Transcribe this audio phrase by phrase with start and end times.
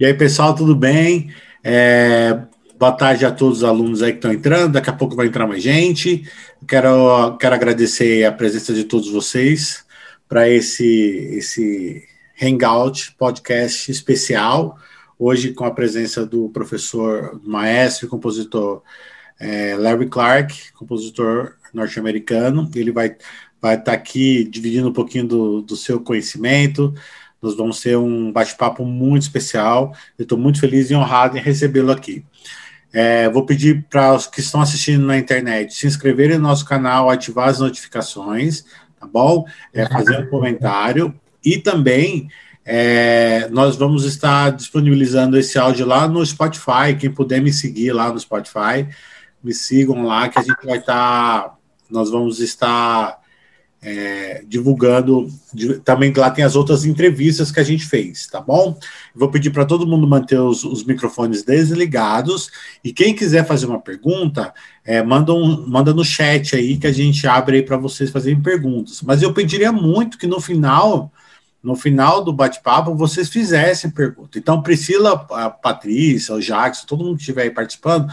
[0.00, 1.34] E aí, pessoal, tudo bem?
[1.62, 2.42] É,
[2.78, 4.74] boa tarde a todos os alunos aí que estão entrando.
[4.74, 6.22] Daqui a pouco vai entrar mais gente.
[6.68, 9.84] Quero, quero agradecer a presença de todos vocês
[10.28, 10.86] para esse,
[11.32, 12.04] esse
[12.40, 14.78] Hangout podcast especial.
[15.18, 18.82] Hoje, com a presença do professor, maestro e compositor
[19.40, 22.70] é, Larry Clark, compositor norte-americano.
[22.72, 23.16] Ele vai
[23.60, 26.94] vai estar tá aqui dividindo um pouquinho do, do seu conhecimento.
[27.40, 29.92] Nós vamos ter um bate-papo muito especial.
[30.18, 32.24] Eu estou muito feliz e honrado em recebê-lo aqui.
[32.92, 37.10] É, vou pedir para os que estão assistindo na internet se inscreverem no nosso canal,
[37.10, 38.64] ativar as notificações,
[38.98, 39.44] tá bom?
[39.74, 42.28] É, fazer um comentário e também
[42.64, 46.94] é, nós vamos estar disponibilizando esse áudio lá no Spotify.
[46.98, 48.86] Quem puder me seguir lá no Spotify,
[49.42, 51.42] me sigam lá que a gente vai estar.
[51.42, 51.54] Tá,
[51.90, 53.18] nós vamos estar
[53.80, 55.28] é, divulgando.
[55.84, 58.78] Também lá tem as outras entrevistas que a gente fez, tá bom?
[59.14, 62.50] Vou pedir para todo mundo manter os, os, microfones desligados.
[62.82, 64.52] E quem quiser fazer uma pergunta,
[64.84, 68.40] é, manda, um, manda no chat aí que a gente abre aí para vocês fazerem
[68.40, 69.02] perguntas.
[69.02, 71.12] Mas eu pediria muito que no final.
[71.60, 74.38] No final do bate-papo, vocês fizessem pergunta.
[74.38, 78.08] Então, Priscila, a Patrícia, o Jackson, todo mundo que estiver aí participando,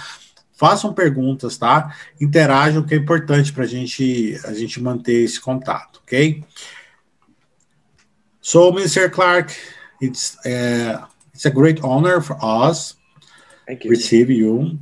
[0.56, 1.96] façam perguntas, tá?
[2.20, 6.44] Interajam, que é importante para gente, a gente manter esse contato, ok?
[8.42, 9.10] So, Mr.
[9.10, 9.54] Clark,
[10.02, 12.96] it's uh, it's a great honor for us
[13.68, 13.92] Thank you.
[13.92, 14.78] receive you.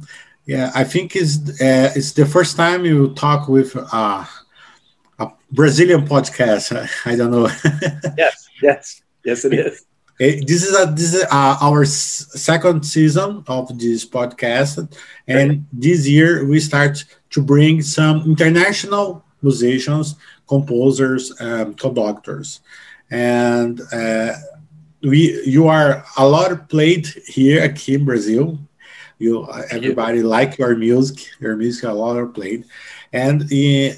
[0.46, 4.26] Yeah, I think it's uh, it's the first time you talk with uh,
[5.18, 6.74] a Brazilian podcast.
[7.06, 7.48] I don't know.
[8.18, 9.86] yes, yes, yes, it is.
[10.32, 14.88] This is a this is uh, our second season of this podcast,
[15.28, 20.16] and this year we start to bring some international musicians,
[20.48, 22.62] composers, um, conductors,
[23.12, 24.32] and uh,
[25.02, 28.58] we you are a lot played here aqui in Brazil.
[29.20, 30.28] You everybody you.
[30.28, 32.64] like your music, your music a lot are played,
[33.12, 33.98] and in,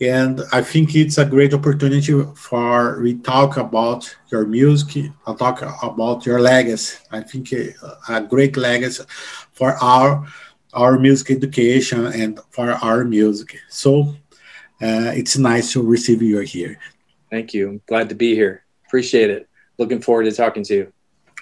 [0.00, 5.62] and I think it's a great opportunity for we talk about your music, I'll talk
[5.82, 6.98] about your legacy.
[7.10, 7.74] I think a,
[8.08, 9.04] a great legacy
[9.52, 10.26] for our
[10.74, 13.58] our music education and for our music.
[13.70, 14.16] So
[14.82, 16.78] uh, it's nice to receive you here.
[17.30, 17.68] Thank you.
[17.68, 18.64] I'm glad to be here.
[18.86, 19.48] Appreciate it.
[19.78, 20.92] Looking forward to talking to you.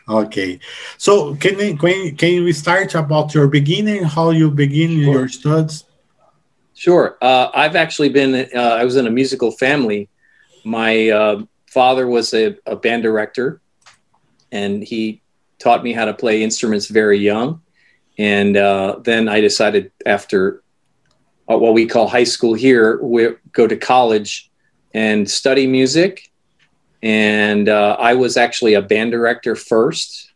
[0.06, 0.60] Okay,
[0.98, 4.04] so can we, can, can we start about your beginning?
[4.04, 5.84] How you begin your studies?
[6.74, 7.16] Sure.
[7.22, 10.08] Uh, I've actually been, uh, I was in a musical family.
[10.64, 13.60] My uh, father was a, a, band director
[14.50, 15.22] and he
[15.58, 17.62] taught me how to play instruments very young.
[18.18, 20.62] And uh, then I decided after
[21.50, 24.50] uh, what we call high school here, we go to college
[24.92, 26.30] and study music.
[27.02, 30.32] And uh, I was actually a band director first.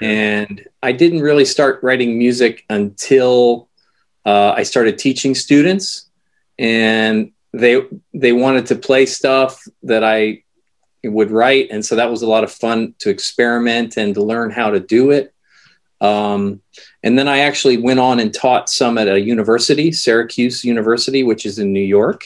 [0.00, 3.65] And I didn't really start writing music until
[4.26, 6.10] uh, I started teaching students,
[6.58, 7.80] and they
[8.12, 10.42] they wanted to play stuff that I
[11.04, 14.50] would write, and so that was a lot of fun to experiment and to learn
[14.50, 15.32] how to do it.
[16.00, 16.60] Um,
[17.04, 21.46] and then I actually went on and taught some at a university, Syracuse University, which
[21.46, 22.24] is in New York.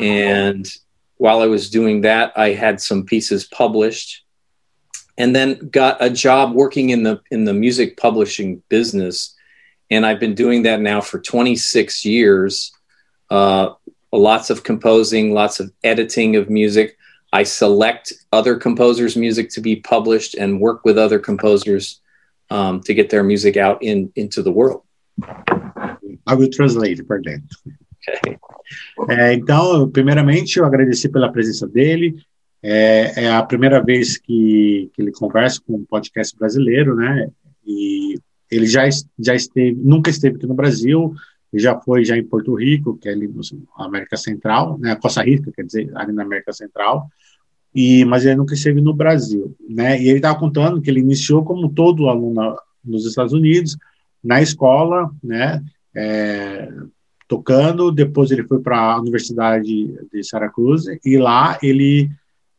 [0.00, 0.66] And
[1.18, 4.24] while I was doing that, I had some pieces published,
[5.18, 9.36] and then got a job working in the in the music publishing business
[9.92, 12.72] and I've been doing that now for 26 years.
[13.28, 13.74] Uh,
[14.10, 16.96] lots of composing, lots of editing of music.
[17.32, 22.00] I select other composers' music to be published and work with other composers
[22.50, 24.82] um, to get their music out in into the world.
[26.26, 27.42] I will translate for that.
[28.18, 28.36] Okay.
[29.10, 32.16] É, então, primeiramente, eu agradeci pela presença dele.
[32.62, 37.28] É, é, a primeira vez que, que ele conversa com um podcast brasileiro, né?
[37.66, 38.18] E
[38.52, 38.82] Ele já,
[39.18, 41.14] já esteve, nunca esteve aqui no Brasil,
[41.54, 45.50] já foi já em Porto Rico, que é ali na América Central, né, Costa Rica,
[45.54, 47.08] quer dizer, ali na América Central,
[47.74, 51.42] e, mas ele nunca esteve no Brasil, né, e ele estava contando que ele iniciou
[51.44, 53.76] como todo aluno nos Estados Unidos,
[54.22, 55.62] na escola, né,
[55.94, 56.70] é,
[57.26, 62.10] tocando, depois ele foi para a Universidade de Syracuse, e lá ele,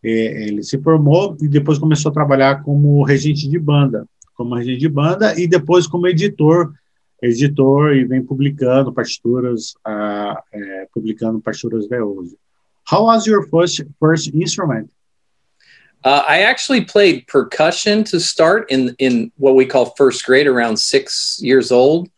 [0.04, 4.80] é, ele se formou e depois começou a trabalhar como regente de banda, como regente
[4.80, 6.74] de banda e depois como editor,
[7.22, 12.38] editor e vem publicando partituras, uh, é, publicando partituras hoje.
[12.92, 14.90] How was your first first instrument?
[16.04, 20.78] Uh, I actually played percussion to start in in what we call first grade, around
[20.78, 22.10] six years old.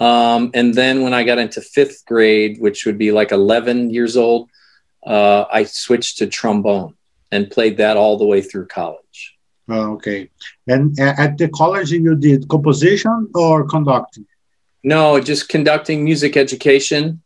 [0.00, 4.16] Um, and then when I got into fifth grade, which would be like 11 years
[4.16, 4.48] old,
[5.06, 6.94] uh, I switched to trombone
[7.30, 9.29] and played that all the way through college.
[9.70, 10.28] Oh, okay.
[10.66, 14.26] And at the college, you did composition or conducting?
[14.82, 17.22] No, just conducting music education.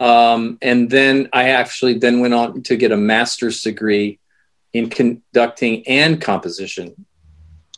[0.00, 4.18] Um, and then I actually then went on to get a master's degree
[4.72, 7.06] in conducting and composition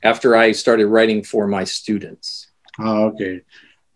[0.03, 2.47] after I started writing for my students.
[2.79, 3.43] Ah, ok.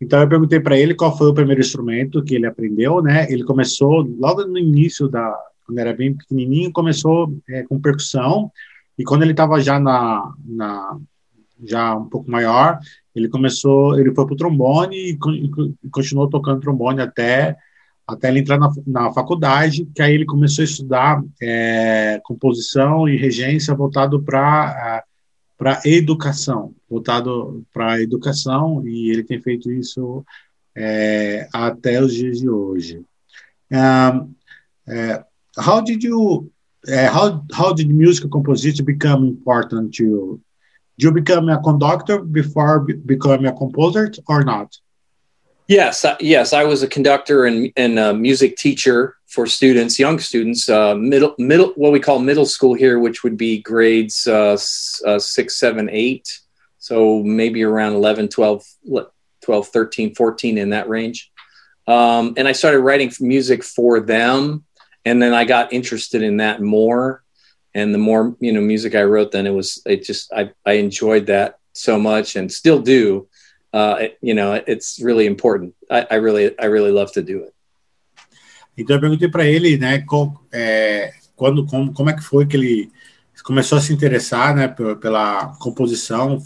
[0.01, 3.31] Então eu perguntei para ele qual foi o primeiro instrumento que ele aprendeu, né?
[3.31, 8.51] Ele começou logo no início da, quando era bem pequenininho, começou é, com percussão
[8.99, 10.97] e quando ele estava já na, na,
[11.63, 12.77] já um pouco maior,
[13.15, 17.55] ele começou, ele foi para o trombone e, e, continuou tocando trombone até
[18.05, 23.15] até ele entrar na, na faculdade, que aí ele começou a estudar é, composição e
[23.15, 25.03] regência voltado para
[25.57, 30.25] para educação, voltado para educação, e ele tem feito isso
[30.73, 33.01] é, até os dias de hoje.
[33.69, 34.33] Um,
[34.87, 35.25] uh,
[35.57, 36.49] how did you,
[36.87, 40.41] uh, how, how did musical composition become important to you?
[40.97, 44.77] Did you become a conductor before becoming a composer or not?
[45.67, 50.67] Yes, yes, I was a conductor and, and a music teacher for students, young students,
[50.67, 54.57] uh, middle, middle, what we call middle school here, which would be grades uh,
[55.05, 56.39] uh, six, seven, eight.
[56.79, 58.65] So maybe around 11, 12,
[59.41, 61.31] 12, 13, 14 in that range.
[61.85, 64.65] Um, and I started writing music for them.
[65.05, 67.23] And then I got interested in that more.
[67.73, 70.73] And the more, you know, music I wrote, then it was, it just, I, I
[70.73, 73.27] enjoyed that so much and still do
[73.73, 75.75] uh, it, you know, it's really important.
[75.89, 77.53] I, I, really, I really love to do it.
[78.77, 82.55] Então eu perguntei para ele, né, com, é, quando, como, como é que foi que
[82.55, 82.91] ele
[83.43, 86.41] começou a se interessar, né, pela composição.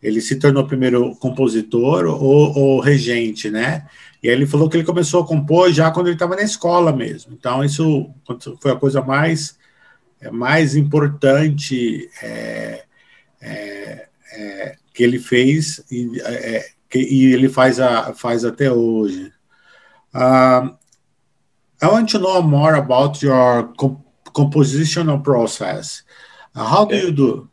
[0.00, 3.86] Ele se tornou primeiro compositor ou, ou, regente, né?
[4.22, 7.34] E ele falou que ele começou a compor já quando ele estava na escola mesmo.
[7.34, 8.10] Então isso
[8.60, 9.56] foi a coisa mais
[10.22, 12.84] é, mais importante é,
[13.40, 19.32] é, é que ele fez e, é, que, e ele faz, a, faz até hoje.
[20.14, 20.76] Uh,
[21.82, 24.00] I want to know more about your comp
[24.32, 26.04] compositional process.
[26.54, 27.50] How do you do?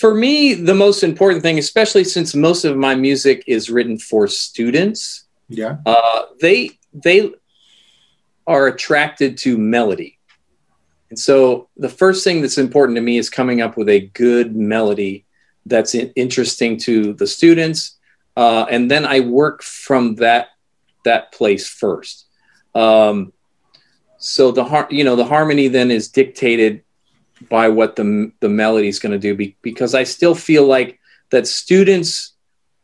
[0.00, 4.26] For me, the most important thing, especially since most of my music is written for
[4.28, 7.30] students, yeah, uh, they they
[8.46, 10.18] are attracted to melody.
[11.10, 14.56] And so the first thing that's important to me is coming up with a good
[14.56, 15.26] melody
[15.66, 17.98] that's interesting to the students,
[18.38, 20.48] uh, and then I work from that
[21.04, 22.24] that place first.
[22.74, 23.34] Um,
[24.16, 26.84] so the har- you know the harmony then is dictated
[27.48, 30.98] by what the the melody is going to do be- because I still feel like
[31.30, 32.34] that students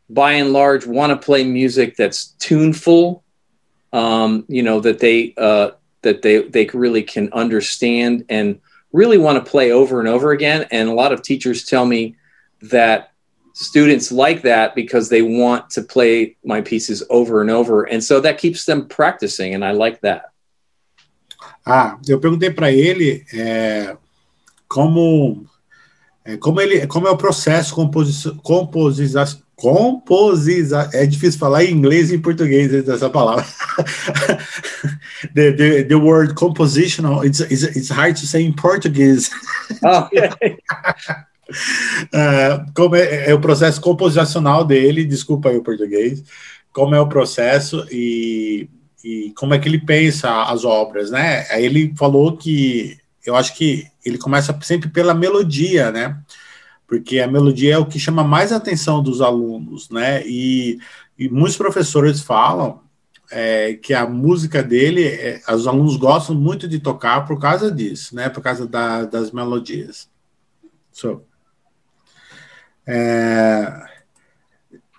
[0.09, 3.23] by and large want to play music that's tuneful
[3.93, 5.71] um, you know that they uh,
[6.01, 8.59] that they they really can understand and
[8.93, 12.15] really want to play over and over again and a lot of teachers tell me
[12.61, 13.11] that
[13.53, 18.19] students like that because they want to play my pieces over and over and so
[18.19, 20.31] that keeps them practicing and I like that.
[21.65, 23.97] Ah, eu perguntei para ele é,
[24.67, 25.45] como
[26.25, 29.39] é, como ele como é o processo composição composição
[30.93, 33.45] é difícil falar em inglês e em português essa palavra
[35.33, 39.31] the, the, the word compositional it's, it's it's hard to say in Portuguese.
[42.13, 46.23] Uh, como é, é, o processo composicional dele, desculpa aí o português,
[46.73, 48.69] como é o processo e,
[49.03, 51.45] e como é que ele pensa as obras, né?
[51.59, 52.97] Ele falou que
[53.27, 56.17] eu acho que ele começa sempre pela melodia, né?
[56.87, 60.25] Porque a melodia é o que chama mais a atenção dos alunos, né?
[60.25, 60.79] E,
[61.19, 62.81] e muitos professores falam
[63.29, 68.15] é, que a música dele, é, os alunos gostam muito de tocar por causa disso,
[68.15, 68.29] né?
[68.29, 70.09] Por causa da, das melodias.
[70.93, 71.25] So,
[72.87, 73.85] uh,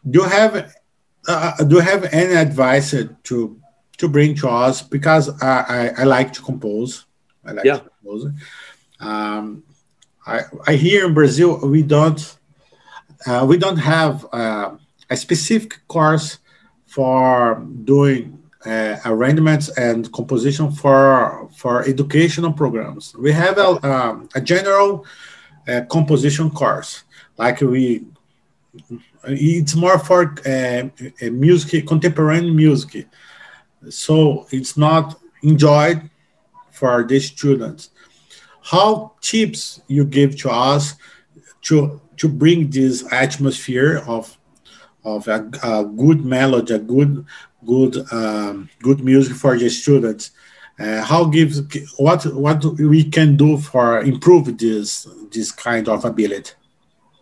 [0.05, 0.71] do you have
[1.27, 2.95] uh, do you have any advice
[3.25, 3.59] to
[3.97, 4.83] to bring to us?
[4.83, 7.07] Because I, I, I like to compose.
[7.43, 7.79] I like yeah.
[7.79, 8.33] to compose.
[9.01, 9.63] Um,
[10.27, 12.37] I, I hear in Brazil we don't
[13.27, 14.77] uh, we don't have uh,
[15.11, 16.39] a specific course
[16.87, 23.15] for doing uh, arrangements and composition for for educational programs.
[23.17, 25.07] We have a, um, a general
[25.67, 27.05] uh, composition course,
[27.37, 28.05] like we
[29.25, 30.85] it's more for uh,
[31.31, 33.09] music contemporary music
[33.89, 36.09] so it's not enjoyed
[36.79, 37.91] for the students.
[38.63, 40.95] How tips you give to us
[41.63, 44.37] to to bring this atmosphere of
[45.05, 47.25] of a, a good melody a good
[47.67, 50.31] good um, good music for the students?
[50.79, 51.61] Uh, how gives
[51.97, 56.53] what what we can do for improve this this kind of ability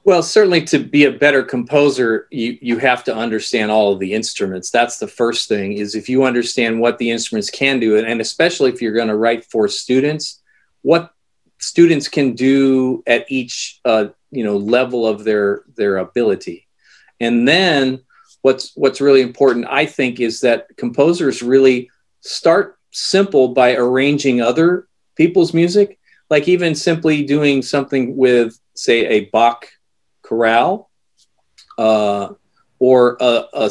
[0.06, 4.14] well certainly to be a better composer you you have to understand all of the
[4.14, 4.70] instruments.
[4.70, 8.70] That's the first thing is if you understand what the instruments can do and especially
[8.70, 10.40] if you're going to write for students
[10.80, 11.12] what
[11.58, 16.66] students can do at each uh, you know level of their their ability.
[17.20, 18.00] And then
[18.42, 24.88] what's what's really important i think is that composers really start simple by arranging other
[25.16, 25.98] people's music,
[26.30, 29.66] like even simply doing something with, say, a Bach
[30.26, 30.90] chorale
[31.78, 32.28] uh,
[32.78, 33.71] or a, a,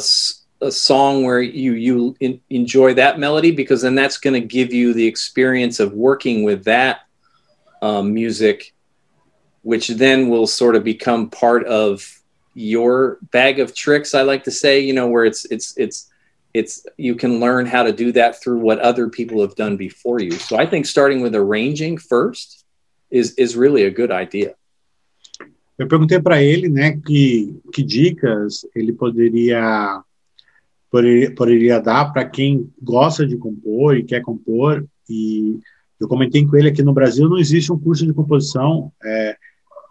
[0.62, 4.72] a, song where you you in, enjoy that melody, because then that's going to give
[4.72, 7.00] you the experience of working with that
[7.82, 8.74] um, music,
[9.62, 12.20] which then will sort of become part of
[12.54, 14.14] your bag of tricks.
[14.14, 16.10] I like to say, you know, where it's it's it's
[16.54, 20.20] it's you can learn how to do that through what other people have done before
[20.20, 20.32] you.
[20.32, 22.64] So I think starting with arranging first
[23.10, 24.54] is is really a good idea.
[25.78, 30.02] Eu perguntei para ele, né, que que dicas ele poderia
[30.90, 35.58] poderia, poderia dar para quem gosta de compor e quer compor e
[36.00, 39.36] eu comentei com ele que no Brasil não existe um curso de composição é,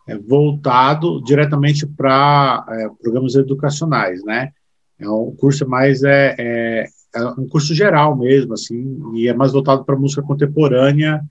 [0.08, 4.52] é voltado diretamente para é, programas educacionais, né?
[5.00, 9.52] É um curso mais é, é, é um curso geral mesmo, assim, e é mais
[9.52, 11.22] voltado para música contemporânea,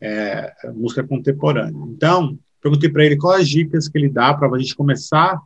[0.00, 1.80] é, música contemporânea.
[1.88, 5.40] Então, perguntei para ele quais as dicas que ele dá para a gente começar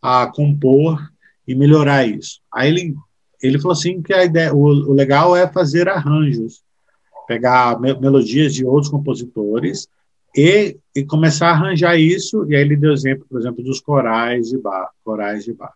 [0.00, 1.00] a compor
[1.46, 2.40] e melhorar isso.
[2.52, 2.94] Aí ele
[3.42, 6.62] ele falou assim que a ideia, o, o legal é fazer arranjos,
[7.26, 9.86] pegar me, melodias de outros compositores
[10.36, 12.44] e, e começar a arranjar isso.
[12.48, 15.72] E aí ele deu exemplo, por exemplo, dos corais de bar, corais de bar.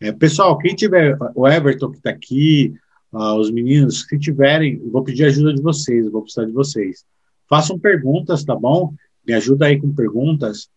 [0.00, 2.74] É, pessoal, quem tiver, o Everton que está aqui,
[3.12, 7.04] uh, os meninos, se tiverem, vou pedir ajuda de vocês, vou precisar de vocês.
[7.48, 8.94] Façam perguntas, tá bom?
[9.30, 10.68] Me ajuda aí com perguntas,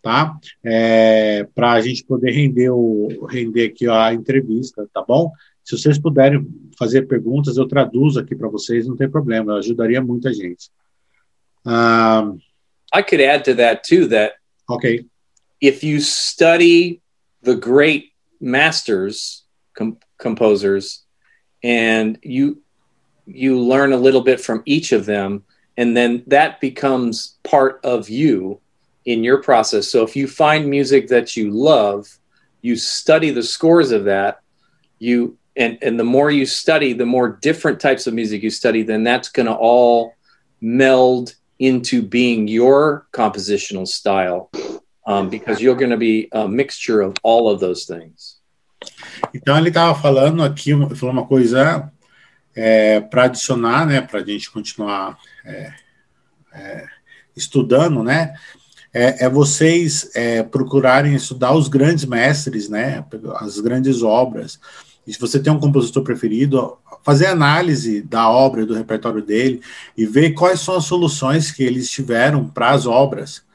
[0.00, 0.38] tá?
[0.64, 5.32] É, Para a gente poder render, o, render aqui a entrevista, tá bom?
[5.64, 6.46] Se vocês puderem
[6.78, 10.70] fazer perguntas, eu traduzo aqui para vocês, não tem problema, ajudaria muita gente.
[11.66, 12.38] Um,
[12.94, 14.36] I could add to that too that
[14.70, 15.04] okay.
[15.60, 17.02] if you study
[17.42, 19.44] the great masters
[19.76, 21.04] com- composers
[21.64, 22.62] and you
[23.26, 25.42] you learn a little bit from each of them
[25.76, 28.60] and then that becomes part of you
[29.04, 32.18] in your process so if you find music that you love
[32.62, 34.40] you study the scores of that
[34.98, 38.82] you and and the more you study the more different types of music you study
[38.82, 40.14] then that's going to all
[40.60, 44.50] meld into being your compositional style
[45.06, 48.36] um, because you're going to be a mixture of all of those things.
[49.34, 51.90] Então ele estava falando aqui, falou uma coisa
[52.56, 55.72] é, para adicionar, né, para a gente continuar é,
[56.52, 56.86] é,
[57.36, 58.34] estudando, né,
[58.92, 63.04] é, é vocês é, procurarem estudar os grandes mestres, né,
[63.36, 64.58] as grandes obras.
[65.06, 69.60] E se você tem um compositor preferido, fazer análise da obra e do repertório dele
[69.96, 73.46] e ver quais são as soluções que eles tiveram para as obras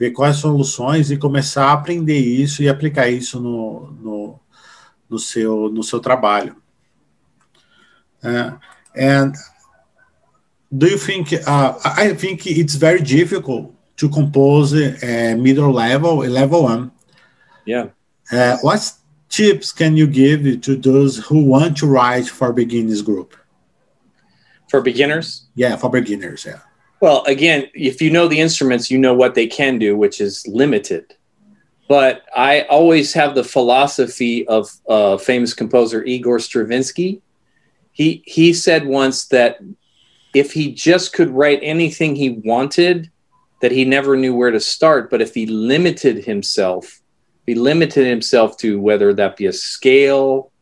[0.00, 4.40] ver quais soluções e começar a aprender isso e aplicar isso no, no,
[5.10, 6.56] no seu, no seu trabalho.
[8.22, 8.52] Uh,
[8.94, 9.34] and
[10.76, 16.28] do you think, uh, I think it's very difficult to compose a middle level, a
[16.28, 16.90] level one.
[17.66, 17.88] Yeah.
[18.32, 18.92] Uh, what
[19.28, 23.36] tips can you give to those who want to write for beginners group?
[24.70, 25.46] For beginners?
[25.54, 26.60] Yeah, for beginners, yeah.
[27.00, 30.46] Well, again, if you know the instruments, you know what they can do, which is
[30.46, 31.14] limited.
[31.88, 37.20] But I always have the philosophy of uh, famous composer Igor Stravinsky.
[37.92, 39.58] He he said once that
[40.34, 43.10] if he just could write anything he wanted,
[43.60, 45.10] that he never knew where to start.
[45.10, 47.00] But if he limited himself,
[47.46, 50.52] he limited himself to whether that be a scale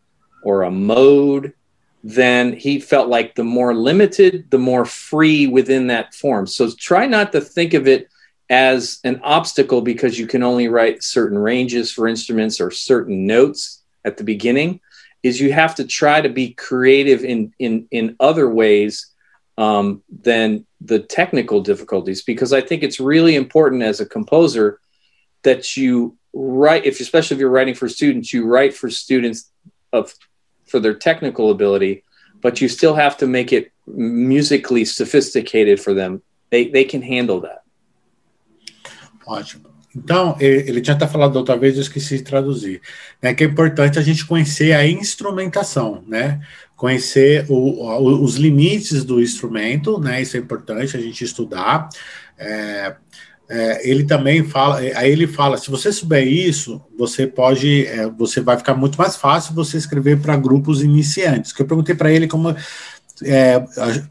[0.43, 1.53] or a mode
[2.05, 6.47] then he felt like the more limited, the more free within that form.
[6.47, 8.09] So try not to think of it
[8.49, 13.83] as an obstacle because you can only write certain ranges for instruments or certain notes
[14.05, 14.81] at the beginning
[15.23, 19.13] is you have to try to be creative in in in other ways
[19.57, 24.81] um, than the technical difficulties because I think it's really important as a composer
[25.43, 29.51] that you write if especially if you're writing for students you write for students
[29.93, 30.15] of
[30.69, 32.05] for their technical ability,
[32.41, 36.23] but you still have to make it musically sophisticated for them.
[36.51, 37.63] They, they can handle that.
[39.27, 39.71] Ótimo.
[40.05, 42.81] Então, ele tinha até falado outra vez, eu esqueci de traduzir,
[43.23, 46.41] né, que é importante a gente conhecer a instrumentação, né?
[46.77, 50.23] Conhecer o, os limites do instrumento, né?
[50.23, 51.89] Isso é importante a gente estudar.
[52.39, 52.95] É,
[53.51, 58.41] é, ele também fala, aí ele fala, se você souber isso, você pode, é, você
[58.41, 61.53] vai ficar muito mais fácil você escrever para grupos iniciantes.
[61.53, 62.55] Que eu perguntei para ele como
[63.25, 63.65] é,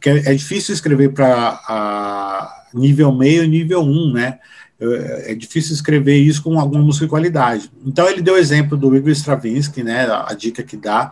[0.06, 4.39] é, difícil escrever para nível meio e nível 1, né?
[4.79, 7.72] É difícil escrever isso com alguma música de qualidade.
[7.86, 10.05] Então ele deu o exemplo do Igor Stravinsky, né?
[10.05, 11.12] A, a dica que dá,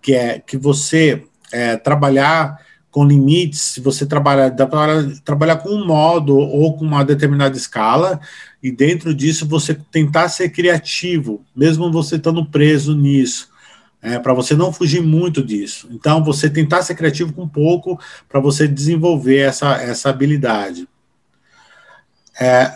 [0.00, 2.58] que é que você é, trabalhar
[2.90, 7.56] com limites, se você trabalhar, dá para trabalhar com um modo ou com uma determinada
[7.56, 8.20] escala,
[8.62, 13.50] e dentro disso você tentar ser criativo, mesmo você estando preso nisso,
[14.02, 15.88] é, para você não fugir muito disso.
[15.90, 20.86] Então, você tentar ser criativo com pouco para você desenvolver essa, essa habilidade.
[22.38, 22.74] É,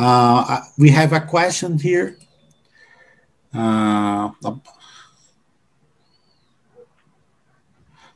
[0.00, 2.16] uh, we have a question here.
[3.52, 4.30] Uh,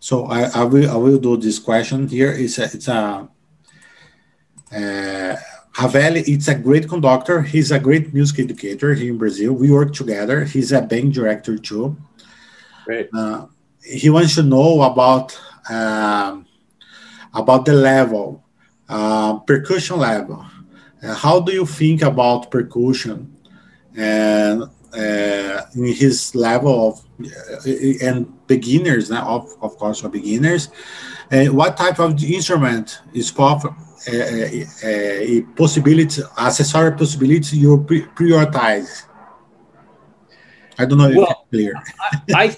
[0.04, 2.30] So I, I will I will do this question here.
[2.30, 3.26] It's a, it's a
[4.70, 5.36] uh,
[5.80, 6.28] Ravelli.
[6.28, 7.40] It's a great conductor.
[7.40, 9.54] He's a great music educator here in Brazil.
[9.54, 10.44] We work together.
[10.44, 11.96] He's a band director too.
[12.84, 13.08] Great.
[13.14, 13.46] Uh,
[13.82, 16.36] he wants to know about uh,
[17.32, 18.44] about the level,
[18.90, 20.44] uh, percussion level.
[21.04, 23.30] Uh, how do you think about percussion
[23.96, 24.62] and
[24.96, 27.04] uh, in his level of
[27.66, 30.68] uh, and beginners now of, of course for beginners
[31.30, 37.78] what type of instrument is pop, uh, uh, possibility accessory possibility you
[38.14, 39.04] prioritize?
[40.78, 41.74] I don't know if well, it's clear
[42.34, 42.56] I,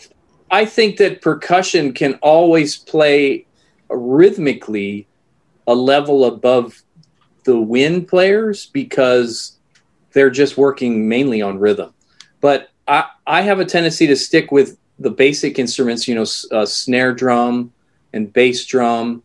[0.51, 3.47] I think that percussion can always play
[3.89, 5.09] rhythmically
[5.67, 6.83] a level above
[7.47, 9.57] the wind players because
[10.13, 11.95] they're just working mainly on rhythm
[12.41, 16.65] but I, I have a tendency to stick with the basic instruments, you know, uh,
[16.67, 17.73] snare drum
[18.13, 19.23] and bass drum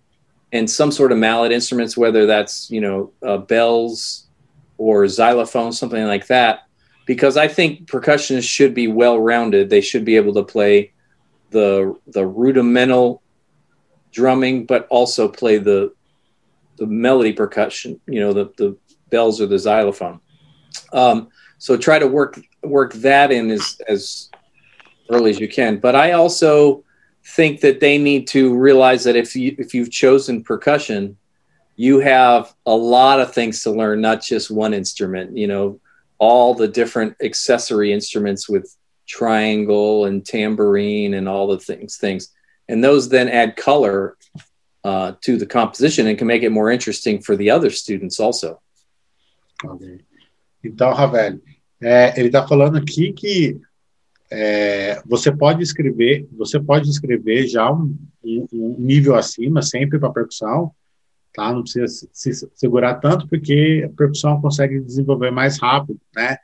[0.51, 4.27] and some sort of mallet instruments, whether that's, you know, uh, bells
[4.77, 6.67] or xylophone, something like that.
[7.05, 9.69] Because I think percussionists should be well rounded.
[9.69, 10.91] They should be able to play
[11.49, 13.21] the the rudimental
[14.11, 15.93] drumming, but also play the
[16.81, 18.75] the melody percussion, you know, the, the
[19.11, 20.19] bells or the xylophone.
[20.91, 24.31] Um, so try to work work that in as as
[25.11, 25.77] early as you can.
[25.77, 26.83] But I also
[27.23, 31.17] think that they need to realize that if you if you've chosen percussion,
[31.75, 35.37] you have a lot of things to learn, not just one instrument.
[35.37, 35.79] You know,
[36.17, 38.75] all the different accessory instruments with
[39.07, 42.31] triangle and tambourine and all the things things,
[42.67, 44.17] and those then add color
[44.83, 48.57] uh, to the composition and can make it more interesting for the other students also.
[49.63, 50.01] Okay.
[50.63, 51.39] Então, Ravel,
[51.81, 53.59] é, ele está falando aqui que
[54.31, 60.71] é, você pode escrever, você pode escrever já um, um, nível acima, sempre para percussão,
[61.33, 61.51] tá?
[61.51, 66.37] Não precisa se segurar tanto, porque a percussão consegue desenvolver mais rápido, né?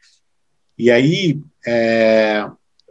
[0.77, 2.45] E aí, é,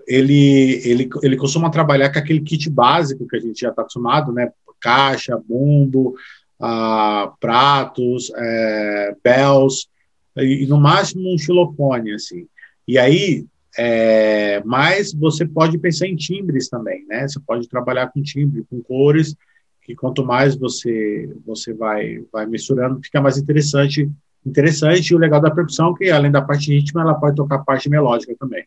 [0.06, 4.32] ele, ele, ele costuma trabalhar com aquele kit básico que a gente já está acostumado,
[4.32, 4.50] né?
[4.80, 6.14] Caixa, bumbo,
[6.60, 9.88] ah, pratos, é, bells,
[10.36, 12.46] e no máximo um xilofone, assim.
[12.86, 13.46] E aí,
[13.78, 17.26] é, mas você pode pensar em timbres também, né?
[17.26, 19.34] Você pode trabalhar com timbre, com cores,
[19.82, 24.10] que quanto mais você você vai vai misturando, fica mais interessante.
[24.44, 27.56] Interessante e o legal da percussão é que além da parte rítmica, ela pode tocar
[27.56, 28.64] a parte melódica também.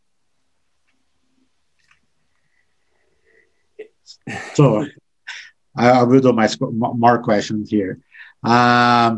[4.56, 4.86] So,
[5.80, 8.00] I will do my more questions here.
[8.44, 9.18] Uh,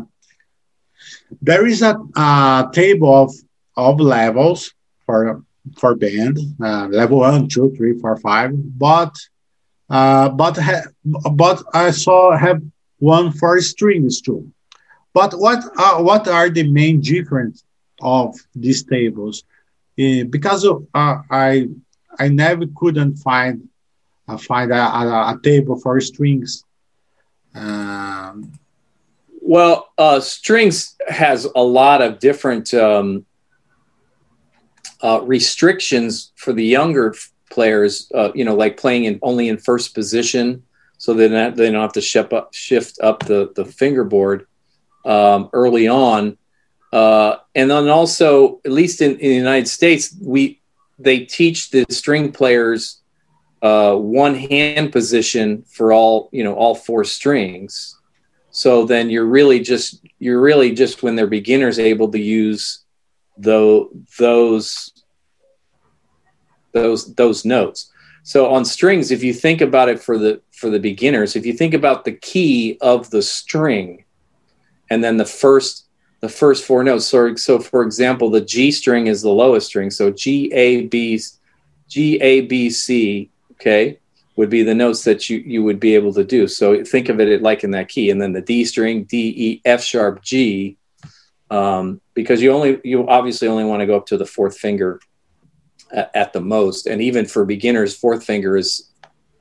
[1.40, 3.34] there is a, a table of,
[3.76, 4.72] of levels
[5.04, 5.42] for
[5.78, 8.50] for band uh, level one, two, three, four, five.
[8.54, 9.14] But
[9.90, 10.58] uh, but
[11.32, 12.62] but I saw have
[12.98, 14.50] one for strings too.
[15.14, 17.64] But what are, what are the main difference
[18.00, 19.44] of these tables?
[19.98, 21.68] Uh, because of, uh, I
[22.18, 23.68] I never couldn't find
[24.28, 26.64] uh, find a, a, a, table for strings.
[27.54, 28.52] Um,
[29.40, 33.26] well, uh, strings has a lot of different um,
[35.02, 37.14] uh, restrictions for the younger
[37.50, 38.10] players.
[38.14, 40.62] Uh, you know, like playing in only in first position,
[40.96, 44.46] so they don't, they don't have to shift up, shift up the the fingerboard
[45.04, 46.38] um, early on.
[46.92, 50.60] Uh, and then also, at least in, in, the United States, we
[50.98, 53.01] they teach the string players
[53.62, 57.96] uh, one hand position for all you know all four strings
[58.50, 62.84] So then you're really just you're really just when they're beginners able to use
[63.38, 64.92] those those
[66.72, 67.90] those those notes.
[68.24, 71.54] So on strings, if you think about it for the for the beginners, if you
[71.54, 74.04] think about the key of the string,
[74.90, 75.88] and then the first
[76.20, 77.06] the first four notes.
[77.08, 79.90] So so for example, the G string is the lowest string.
[79.90, 81.20] So G A B
[81.88, 83.31] G A B C.
[83.62, 84.00] Okay,
[84.34, 86.48] would be the notes that you you would be able to do.
[86.48, 89.60] So think of it like in that key, and then the D string, D E
[89.64, 90.76] F sharp G,
[91.48, 94.98] um, because you only you obviously only want to go up to the fourth finger
[95.92, 98.90] at, at the most, and even for beginners, fourth finger is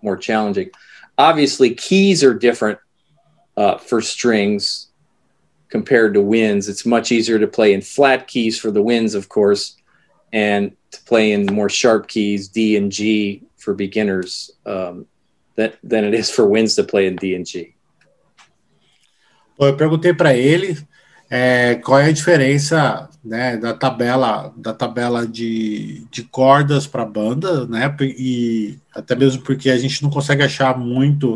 [0.03, 0.69] more challenging.
[1.17, 2.77] Obviously, keys are different
[3.57, 4.89] uh, for strings
[5.69, 6.69] compared to winds.
[6.69, 9.77] It's much easier to play in flat keys for the winds, of course,
[10.31, 15.05] and to play in more sharp keys, D and G for beginners, um,
[15.55, 17.73] that, than it is for winds to play in D and G.
[19.59, 20.75] Eu perguntei para ele
[21.29, 27.67] é, qual é a diferença né, da tabela da tabela de, de cordas para banda,
[27.67, 27.95] né?
[28.01, 31.35] E até mesmo porque a gente não consegue achar muito,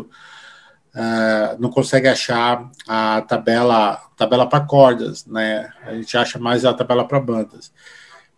[0.94, 5.70] uh, não consegue achar a tabela tabela para cordas, né?
[5.84, 7.72] A gente acha mais a tabela para bandas.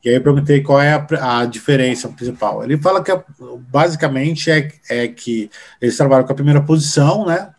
[0.05, 2.63] E aí eu perguntei qual é a, a, diferença principal.
[2.63, 3.13] Ele fala que
[3.71, 7.51] basicamente é, é que eles trabalham com a primeira posição, né?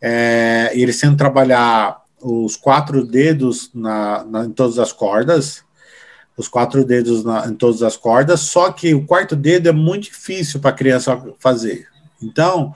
[0.00, 5.62] É, e eles tentam trabalhar os quatro dedos na, na, em todas as cordas,
[6.36, 10.04] os quatro dedos na, em todas as cordas, só que o quarto dedo é muito
[10.04, 11.86] difícil para a criança fazer.
[12.22, 12.74] Então,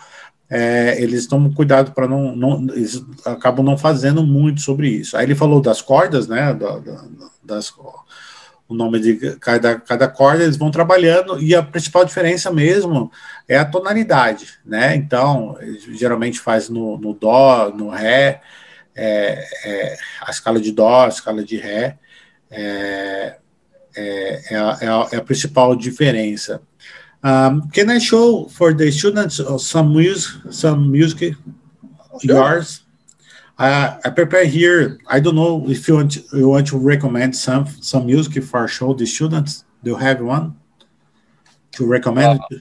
[0.48, 5.16] é, eles tomam cuidado para não, não, eles acabam não fazendo muito sobre isso.
[5.16, 7.04] Aí ele falou das cordas, né, da, da,
[7.42, 7.72] das,
[8.68, 13.10] o nome de cada, cada corda, eles vão trabalhando, e a principal diferença mesmo
[13.48, 15.58] é a tonalidade, né, então,
[15.92, 18.40] geralmente faz no, no dó, no ré,
[18.94, 21.98] é, é, a escala de Dó, a escala de Ré,
[22.50, 23.36] é,
[23.96, 26.62] é, é a, é, a, é a, principal diferença.
[27.22, 31.36] Um, can I show for the students some music, some music
[32.20, 32.34] sure.
[32.34, 32.83] yours?
[33.58, 34.98] Uh, I prepare here.
[35.06, 38.66] I don't know if you want to, you want to recommend some some music for
[38.66, 39.64] show the students.
[39.82, 40.58] Do you have one
[41.72, 42.40] to recommend?
[42.40, 42.56] Uh,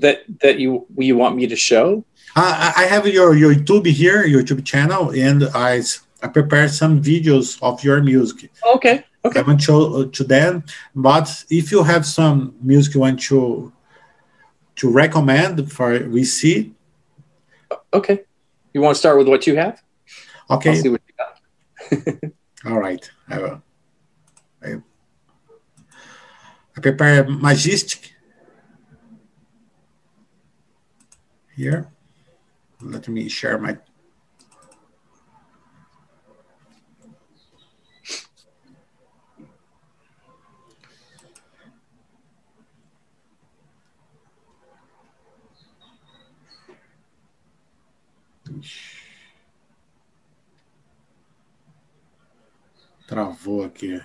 [0.00, 2.04] that that you you want me to show?
[2.34, 5.82] Uh, I have your, your YouTube here, YouTube channel, and I,
[6.22, 8.50] I prepared some videos of your music.
[8.74, 9.04] Okay.
[9.24, 9.38] Okay.
[9.38, 10.64] I haven't show to them,
[10.96, 13.72] but if you have some music you want to
[14.76, 16.72] to recommend for we see.
[17.92, 18.24] Okay.
[18.72, 19.82] You want to start with what you have?
[20.50, 20.70] Okay.
[20.70, 22.32] I'll see what you got.
[22.70, 23.10] All right.
[23.28, 23.62] I will.
[24.62, 24.74] I,
[26.76, 28.12] I prepare Majestic
[31.54, 31.92] here
[32.82, 33.78] let me share my
[53.06, 54.00] Travou aqui.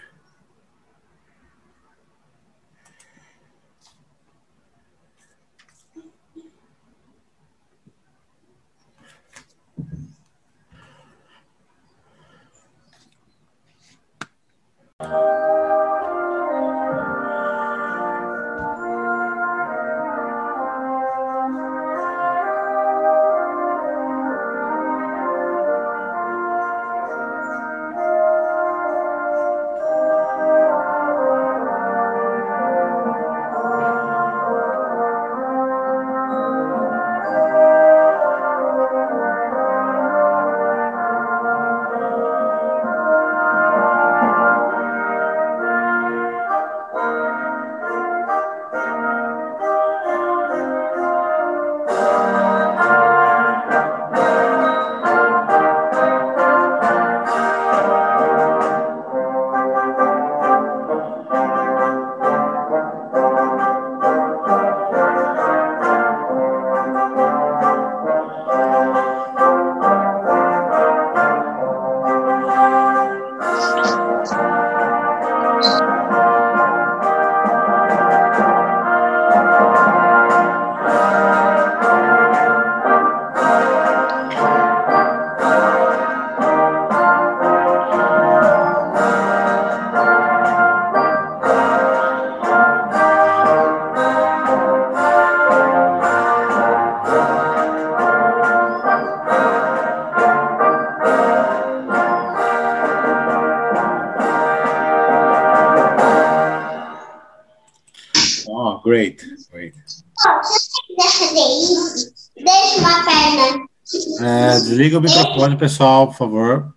[114.77, 116.73] Desliga o microfone, pessoal, por favor.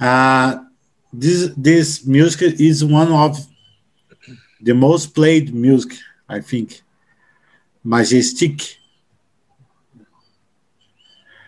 [0.00, 0.64] Uh,
[1.12, 3.44] this this music is one of
[4.60, 6.82] the most played music, I think.
[7.82, 8.78] Majestic.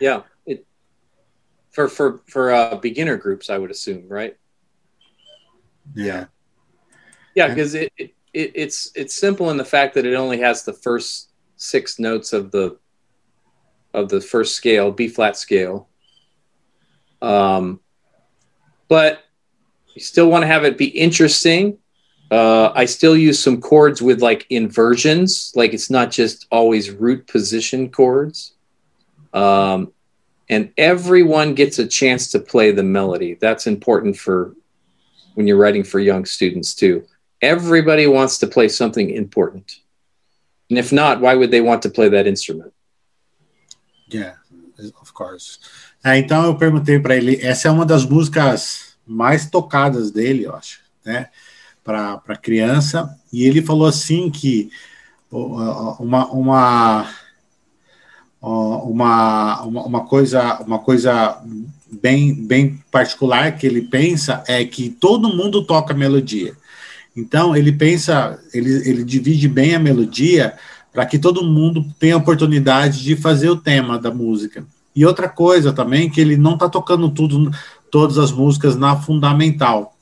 [0.01, 0.67] Yeah, it
[1.71, 4.37] for for for uh, beginner groups, I would assume, right?
[5.95, 6.27] Yeah.
[7.35, 10.65] Yeah, because it, it, it it's it's simple in the fact that it only has
[10.65, 12.79] the first six notes of the
[13.93, 15.89] of the first scale, B flat scale.
[17.23, 17.81] Um,
[18.89, 19.25] but
[19.95, 21.79] you still want to have it be interesting.
[22.31, 27.27] Uh, I still use some chords with like inversions, like it's not just always root
[27.27, 28.55] position chords.
[29.33, 29.93] Um,
[30.49, 33.35] and everyone gets a chance to play the melody.
[33.35, 34.55] That's important for
[35.35, 37.05] when you're writing for young students too.
[37.43, 39.77] Everybody wants to play something important.
[40.69, 42.73] And if not, why would they want to play that instrument?
[44.13, 44.39] Yeah,
[45.01, 45.59] of course.
[46.03, 50.55] É, então eu perguntei para ele, essa é uma das músicas mais tocadas dele, eu
[50.55, 51.29] acho, né?
[51.83, 53.17] Para criança.
[53.33, 54.71] E ele falou assim que
[55.31, 57.11] uma, uma,
[58.41, 61.41] uma, uma, coisa, uma coisa
[61.91, 66.55] bem, bem particular que ele pensa é que todo mundo toca melodia.
[67.17, 70.57] Então ele pensa, ele, ele divide bem a melodia
[70.93, 74.65] para que todo mundo tenha a oportunidade de fazer o tema da música.
[74.95, 77.51] E outra coisa também que ele não está tocando tudo,
[77.91, 79.97] todas as músicas na fundamental.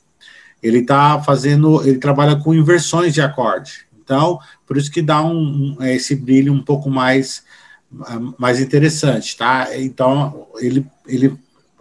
[0.63, 3.87] Ele está fazendo, ele trabalha com inversões de acorde.
[4.03, 7.47] Então, por isso que dá um, um esse brilho um pouco mais
[8.37, 9.69] mais interessante, tá?
[9.79, 11.39] Então, ele ele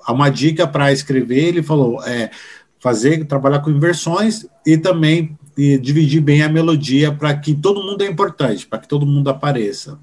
[0.08, 2.32] uma dica para escrever, ele falou, é
[2.80, 8.04] fazer trabalhar com inversões e também e dividir bem a melodia para que todo mundo
[8.04, 10.00] é importante, para que todo mundo apareça.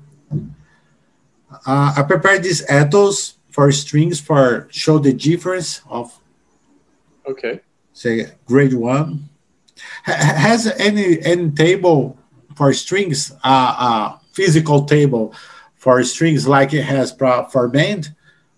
[1.66, 6.12] Uh, I prepared these ethos for strings for show the difference of.
[7.26, 7.60] Okay.
[7.92, 9.28] Say grade one.
[10.04, 12.16] has any any table
[12.56, 15.34] for strings, uh, uh, physical table
[15.76, 18.14] for strings like it has for band,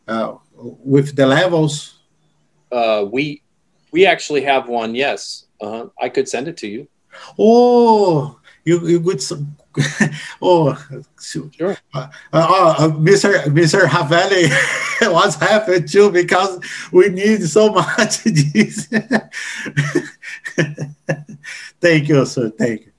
[0.09, 2.01] uh, with the levels?
[2.71, 3.43] Uh, we
[3.93, 4.95] we actually have one.
[4.95, 5.46] Yes.
[5.61, 6.89] Uh, I could send it to you.
[7.39, 9.23] Oh, you you could.
[10.43, 10.75] oh,
[11.21, 11.77] sure.
[11.93, 13.45] Uh, uh, Mr.
[13.45, 13.85] Mr.
[13.85, 14.49] Haveli
[15.13, 16.59] was happy too because
[16.93, 18.17] we need so much.
[21.81, 22.51] Thank you, sir.
[22.51, 22.93] Thank you.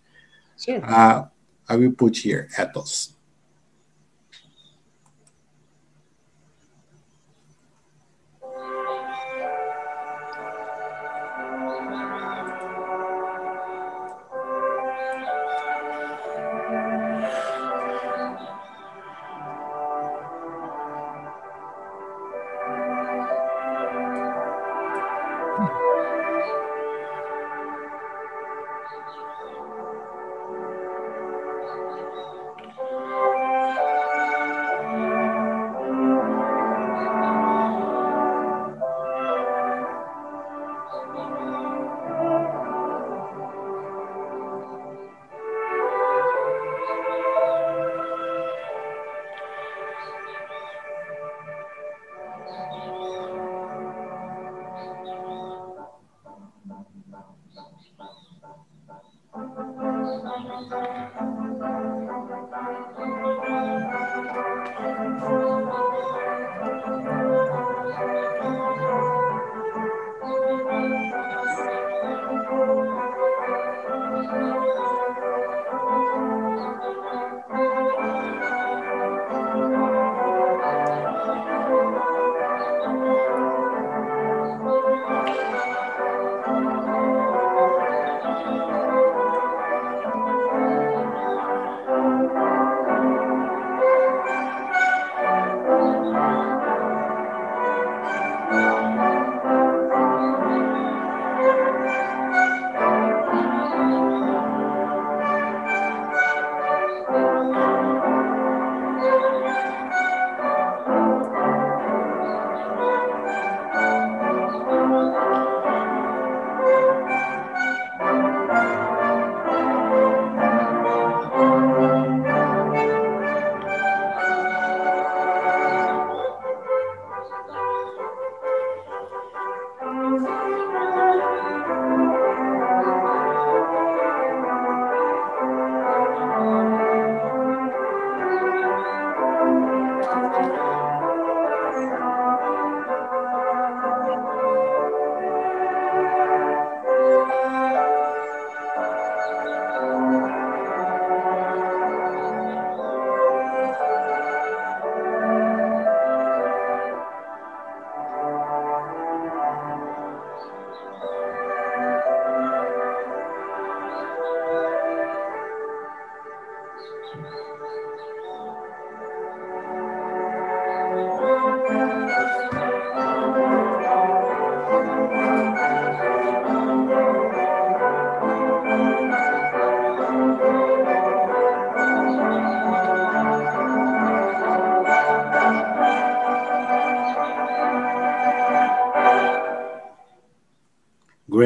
[0.60, 0.86] Sure.
[0.86, 1.26] Uh,
[1.68, 3.17] I will put here ethos.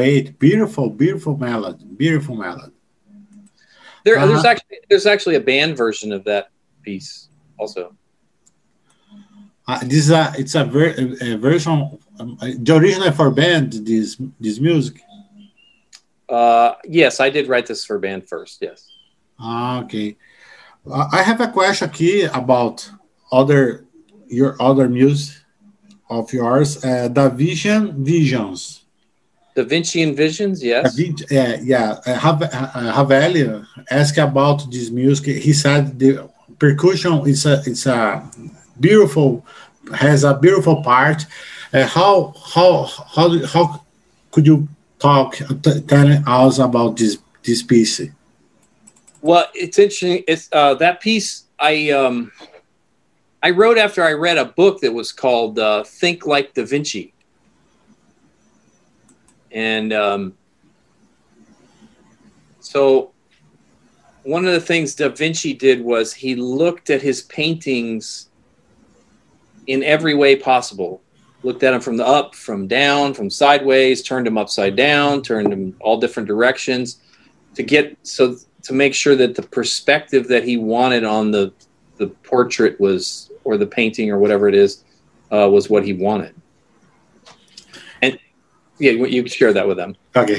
[0.01, 2.73] Great, beautiful, beautiful melody, beautiful melody.
[4.03, 4.27] There, uh-huh.
[4.27, 6.49] there's actually there's actually a band version of that
[6.81, 7.95] piece also.
[9.67, 11.99] Uh, this is a it's a, ver- a version.
[12.19, 13.73] Um, the original for band.
[13.73, 15.01] This this music.
[16.27, 18.57] Uh, yes, I did write this for band first.
[18.61, 18.89] Yes.
[19.37, 20.17] Ah, okay.
[20.89, 22.89] Uh, I have a question here about
[23.31, 23.85] other
[24.27, 25.37] your other music
[26.09, 26.83] of yours.
[26.83, 28.80] Uh, Da Vision Visions.
[29.55, 30.97] Da Vinci Visions, yes.
[31.29, 31.99] yeah, yeah.
[32.05, 35.43] Uh, Ravel asked about this music.
[35.43, 38.29] He said the percussion is a it's a
[38.79, 39.45] beautiful
[39.93, 41.25] has a beautiful part.
[41.73, 42.85] Uh, how how
[43.15, 43.83] how how
[44.31, 44.67] could you
[44.99, 45.35] talk
[45.87, 48.01] tell us about this this piece?
[49.21, 50.23] Well, it's interesting.
[50.27, 52.31] It's uh, that piece I um,
[53.43, 57.13] I wrote after I read a book that was called uh, "Think Like Da Vinci,"
[59.51, 60.33] and um,
[62.59, 63.11] so
[64.23, 68.29] one of the things Da Vinci did was he looked at his paintings
[69.67, 71.01] in every way possible.
[71.43, 75.51] Looked at them from the up, from down, from sideways, turned them upside down, turned
[75.51, 76.99] them all different directions
[77.55, 81.51] to get so to make sure that the perspective that he wanted on the
[81.97, 84.83] the portrait was or the painting or whatever it is
[85.31, 86.35] uh, was what he wanted.
[88.81, 89.95] Yeah, you share that with them.
[90.15, 90.35] Ok.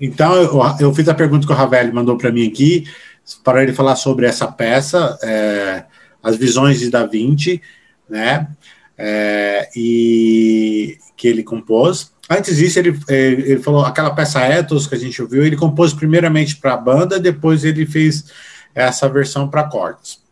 [0.00, 2.84] Então eu, eu fiz a pergunta que o Ravel mandou para mim aqui
[3.44, 5.84] para ele falar sobre essa peça, é,
[6.22, 7.62] as visões de Da Vinci,
[8.08, 8.48] né?
[8.98, 12.12] É, e que ele compôs.
[12.28, 16.56] Antes disso, ele, ele falou aquela peça Ethos que a gente ouviu, ele compôs primeiramente
[16.56, 18.24] para a banda, depois ele fez
[18.74, 20.22] essa versão para cortes.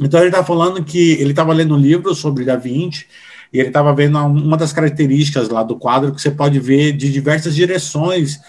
[0.00, 3.06] Então ele está falando que ele estava lendo um livro sobre Da Vinci
[3.52, 7.12] e ele estava vendo uma das características lá do quadro que você pode ver de
[7.12, 8.40] diversas direções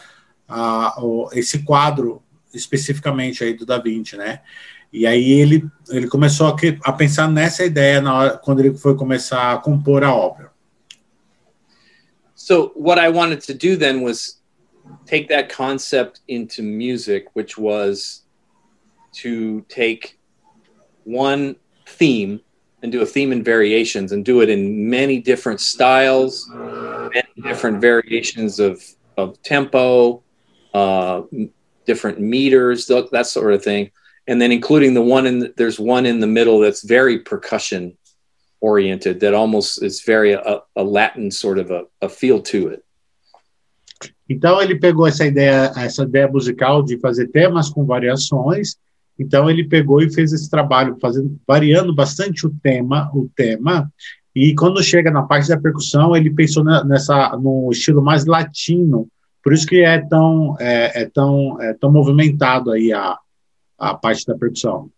[1.34, 2.22] esse quadro
[2.54, 4.42] especificamente aí do Da Vinci, né?
[4.92, 8.96] E aí ele, ele começou a, a pensar nessa ideia na hora, quando ele foi
[8.96, 10.52] começar a compor a obra.
[12.36, 14.42] So what I wanted to do then was
[15.06, 18.26] take that concept into music, which was
[19.22, 20.18] to take
[21.06, 22.42] one theme
[22.84, 27.80] and do a theme and variations and do it in many different styles, many different
[27.80, 28.84] variations of,
[29.17, 30.24] of tempo,
[30.74, 31.22] uh,
[31.86, 33.91] different meters, that sort of thing
[34.28, 37.98] and then including the one in the, there's one in the middle that's very percussion
[38.60, 42.84] oriented that almost is very a, a Latin sort of a, a, feel to it.
[44.30, 48.78] Então ele pegou essa ideia, essa ideia musical de fazer temas com variações.
[49.17, 53.91] Então ele pegou e fez esse trabalho, fazendo, variando bastante o tema, o tema.
[54.36, 59.08] E quando chega na parte da percussão, ele pensou nessa no estilo mais latino.
[59.43, 63.17] Por isso que é tão é, é tão é tão movimentado aí a
[63.78, 64.91] a parte da percussão.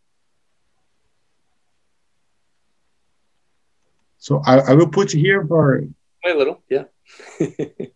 [4.17, 5.83] So I, I will put here for.
[6.25, 6.85] a little, yeah.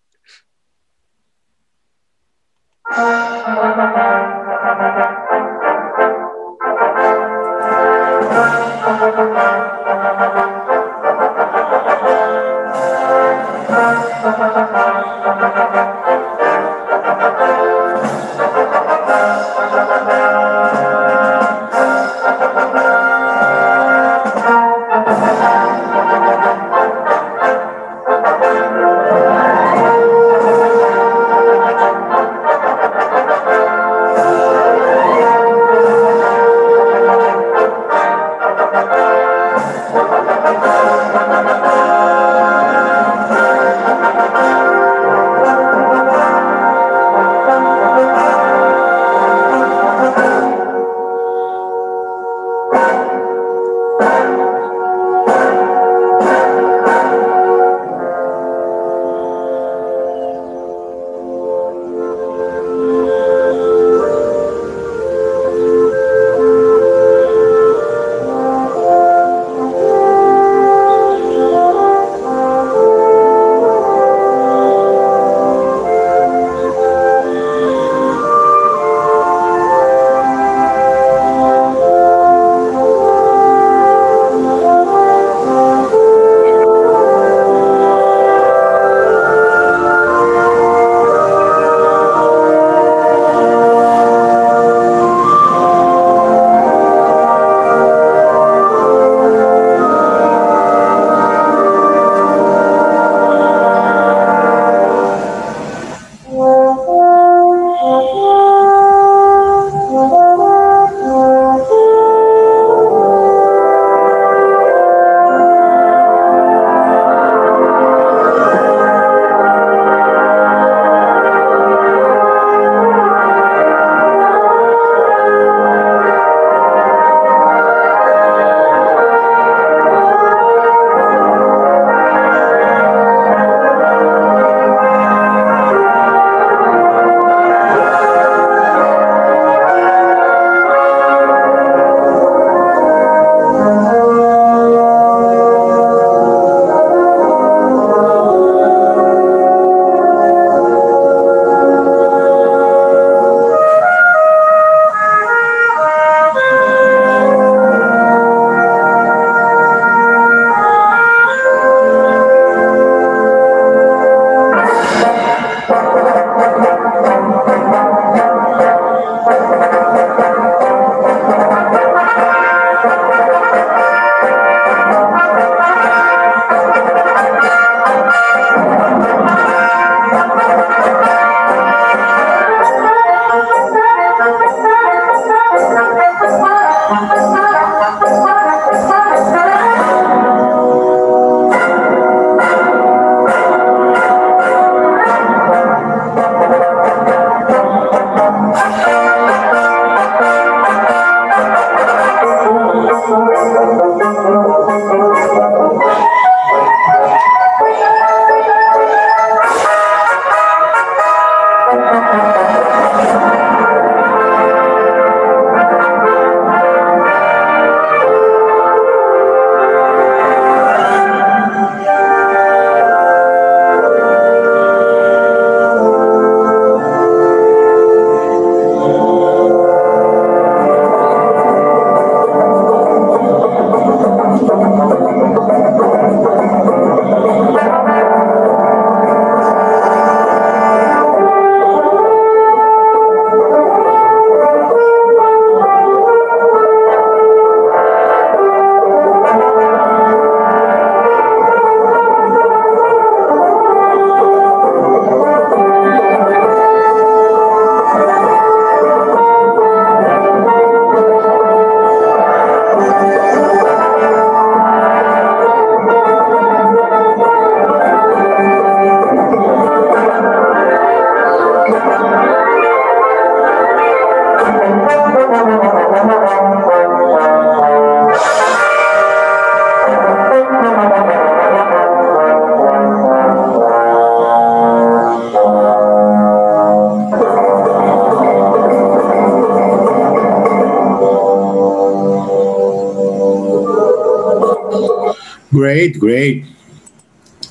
[295.87, 296.45] Great, great.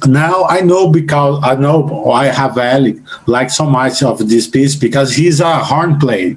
[0.06, 4.76] Now I know because I know I have Ali like so much of this piece
[4.76, 6.36] because he's a horn player,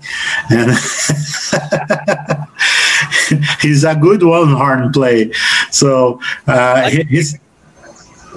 [0.50, 0.72] and
[3.62, 5.34] he's a good one horn play.
[5.72, 7.38] So uh, he's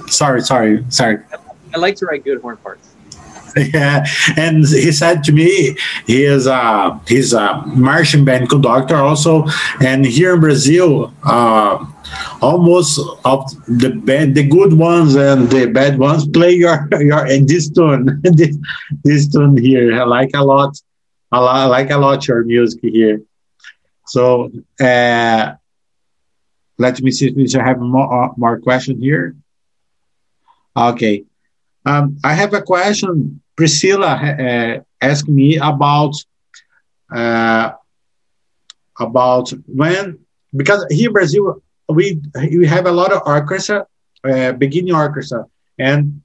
[0.07, 1.19] sorry, sorry, sorry.
[1.73, 2.93] I like to write good horn parts.
[3.55, 4.05] Yeah,
[4.35, 9.45] and he said to me, he is a he's a marching band conductor also,
[9.79, 11.62] and here in Brazil, uh,
[12.53, 13.41] almost of
[13.81, 18.57] the bad, the good ones and the bad ones play your your this tune, this,
[19.03, 19.85] this tune here.
[19.99, 20.71] I like a lot,
[21.31, 23.21] a lot, I like a lot your music here.
[24.05, 25.53] So uh,
[26.77, 29.35] let me see if we have more uh, more question here.
[30.75, 31.25] Okay,
[31.85, 33.41] um, I have a question.
[33.55, 36.13] Priscilla uh, asked me about
[37.15, 37.71] uh,
[38.99, 40.19] about when
[40.55, 41.63] because here in Brazil
[41.93, 43.85] we we have a lot of orchestra,
[44.23, 45.45] uh, beginning orchestra,
[45.77, 46.21] and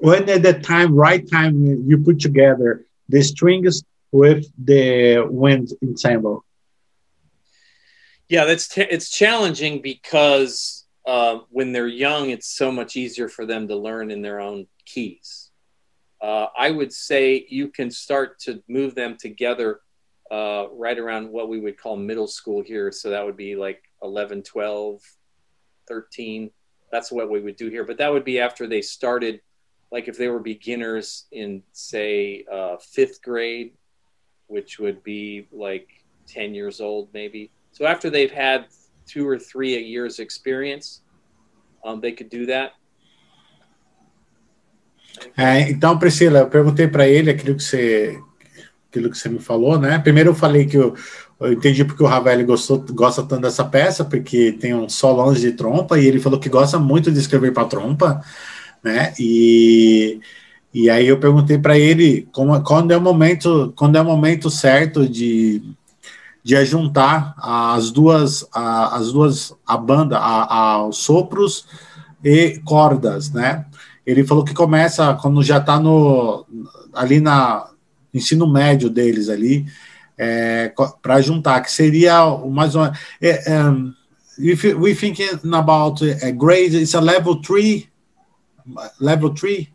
[0.00, 3.82] when at the time, right time, you put together the strings
[4.12, 6.44] with the wind ensemble.
[8.28, 13.68] Yeah, that's it's challenging because uh, when they're young, it's so much easier for them
[13.68, 15.50] to learn in their own keys.
[16.20, 19.80] Uh, I would say you can start to move them together
[20.30, 22.92] uh, right around what we would call middle school here.
[22.92, 25.00] So that would be like 11, 12,
[25.86, 26.50] 13.
[26.90, 27.84] That's what we would do here.
[27.84, 29.40] But that would be after they started,
[29.90, 33.72] like if they were beginners in, say, uh, fifth grade,
[34.46, 35.88] which would be like
[36.26, 37.50] 10 years old, maybe.
[37.72, 38.66] So after they've had
[39.06, 41.02] two or three a years experience,
[41.84, 42.72] um, they could do that.
[45.36, 48.20] É, então, Priscila, eu perguntei para ele aquilo que você
[48.90, 49.98] aquilo que você me falou, né?
[49.98, 50.94] Primeiro eu falei que eu,
[51.40, 55.52] eu entendi porque o Ravel gostou, gosta tanto dessa peça, porque tem um solões de
[55.52, 58.20] trompa, e ele falou que gosta muito de escrever para trompa,
[58.82, 59.12] né?
[59.18, 60.20] E,
[60.72, 64.50] e aí eu perguntei para ele como, quando é o momento, quando é o momento
[64.50, 65.62] certo de,
[66.42, 71.66] de juntar as duas, a, as duas, a banda, a, a, os sopros
[72.24, 73.66] e cordas, né?
[74.06, 76.46] Ele falou que começa quando já está no
[76.94, 77.68] ali na
[78.12, 79.66] ensino médio deles ali,
[80.16, 82.92] é, para juntar, que seria mais uma.
[83.20, 83.94] É, um,
[84.38, 87.88] we thinking about a grade, it's a level three,
[89.00, 89.68] level three.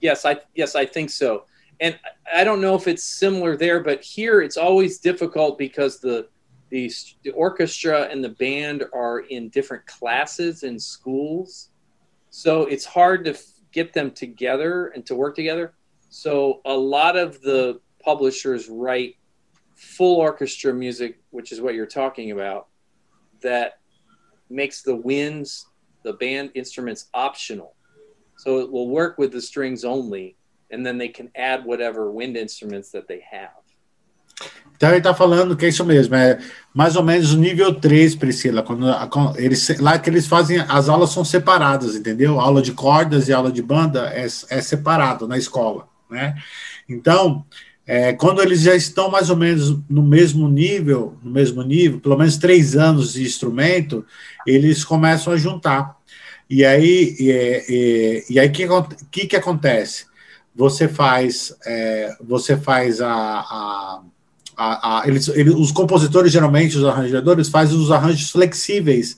[0.00, 1.44] Yes, I yes I think so,
[1.80, 1.98] and
[2.32, 6.28] I don't know if it's similar there, but here it's always difficult because the
[6.68, 11.70] the, the orchestra and the band are in different classes in schools,
[12.30, 13.36] so it's hard to
[13.72, 15.72] get them together and to work together.
[16.08, 19.16] So a lot of the publishers write
[19.74, 22.68] full orchestra music, which is what you're talking about,
[23.42, 23.78] that
[24.48, 25.66] makes the winds,
[26.02, 27.74] the band instruments optional.
[28.38, 30.36] So it will work with the strings only,
[30.70, 33.50] and then they can add whatever wind instruments that they have.
[34.76, 36.38] Então ele está falando que é isso mesmo, é
[36.74, 38.86] mais ou menos o nível 3, Priscila, quando,
[39.38, 42.38] eles, lá que eles fazem, as aulas são separadas, entendeu?
[42.38, 46.34] A aula de cordas e aula de banda é, é separado na escola né?
[46.88, 47.44] Então,
[47.86, 52.18] é, quando eles já estão mais ou menos no mesmo nível, no mesmo nível, pelo
[52.18, 54.04] menos três anos de instrumento,
[54.44, 55.96] eles começam a juntar.
[56.50, 57.30] E aí, e,
[57.68, 58.66] e, e aí que,
[59.10, 60.06] que que acontece?
[60.54, 64.02] Você faz, é, você faz a, a,
[64.56, 69.16] a, a eles, eles, os compositores geralmente, os arranjadores fazem os arranjos flexíveis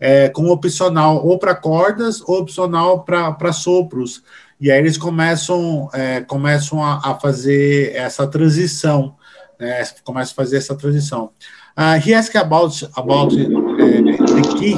[0.00, 4.22] é, com opcional ou para cordas ou opcional para sopros
[4.60, 9.14] e aí eles começam, é, começam a, a, fazer essa transição,
[9.58, 9.84] né?
[10.04, 11.30] começam a fazer essa transição.
[11.76, 14.74] Uh, he asked about about uh, the key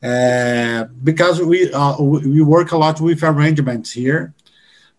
[0.00, 1.68] uh, because we
[2.24, 4.32] we work a lot with arrangements here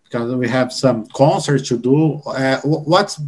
[0.04, 2.20] because we have some concerts to do.
[2.26, 3.18] Uh, what's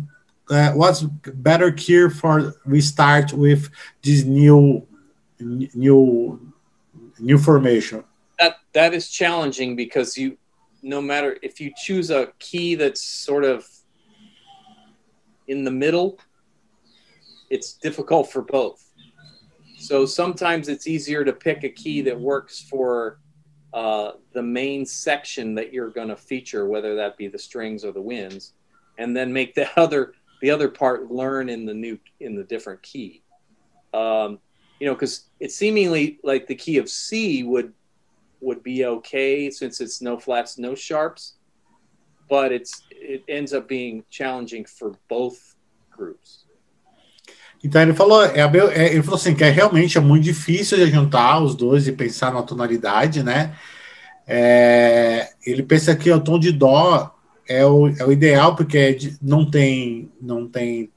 [0.74, 1.00] what's
[1.36, 3.70] better key for we start with
[4.02, 4.86] this new
[5.40, 6.38] new
[7.18, 8.04] new formation?
[8.74, 10.36] That is challenging because you
[10.82, 13.66] no matter if you choose a key that's sort of
[15.48, 16.18] in the middle
[17.50, 18.90] it's difficult for both.
[19.78, 23.20] So sometimes it's easier to pick a key that works for
[23.72, 27.92] uh, the main section that you're going to feature whether that be the strings or
[27.92, 28.54] the winds
[28.98, 32.82] and then make the other the other part learn in the new in the different
[32.82, 33.22] key.
[33.92, 34.38] Um,
[34.80, 37.72] you know because it's seemingly like the key of c would
[38.44, 41.36] would be okay since it's no flats, no sharps,
[42.28, 45.56] but it's it ends up being challenging for both
[45.90, 46.44] groups.
[47.62, 50.90] Então ele falou, é, é, ele falou assim que é realmente é muito difícil de
[50.90, 53.56] juntar os dois e pensar na tonalidade, né?
[54.26, 57.14] É, ele pensa que o tom de dó
[57.48, 60.90] é o, é o ideal porque é não tem não tem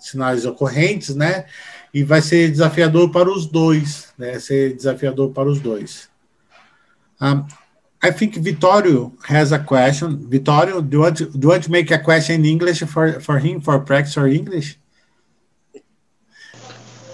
[0.00, 1.46] sinais ocorrentes, né?
[1.92, 4.38] E vai ser desafiador para os dois, né?
[4.38, 6.08] Ser desafiador para os dois.
[7.20, 7.48] Um,
[8.02, 10.28] I think Vittorio has a question.
[10.28, 13.20] Vittorio, do you want to, do you want to make a question in English for,
[13.20, 14.78] for him for practice or English?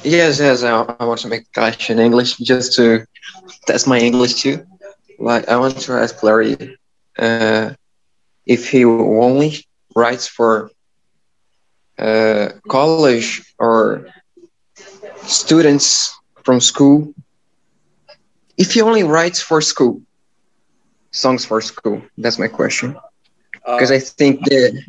[0.05, 3.07] Yes, yes, I, I want to make a question in English just to
[3.67, 4.67] test my English too.
[5.19, 6.77] Like, I want to ask Larry
[7.17, 7.71] uh,
[8.45, 10.71] if he only writes for
[11.99, 14.09] uh, college or
[15.23, 17.15] students from school.
[18.57, 20.03] If he only writes for school,
[21.11, 22.97] songs for school, that's my question.
[23.65, 24.83] Because uh, I think the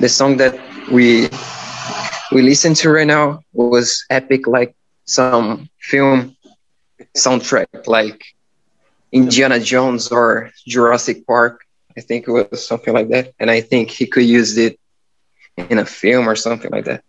[0.00, 0.58] the song that
[0.90, 1.28] we
[2.32, 4.74] we listen to right now was epic, like
[5.04, 6.36] some film
[7.16, 8.24] soundtrack, like
[9.12, 11.62] Indiana Jones or Jurassic Park.
[11.96, 14.78] I think it was something like that, and I think he could use it
[15.56, 17.02] in a film or something like that.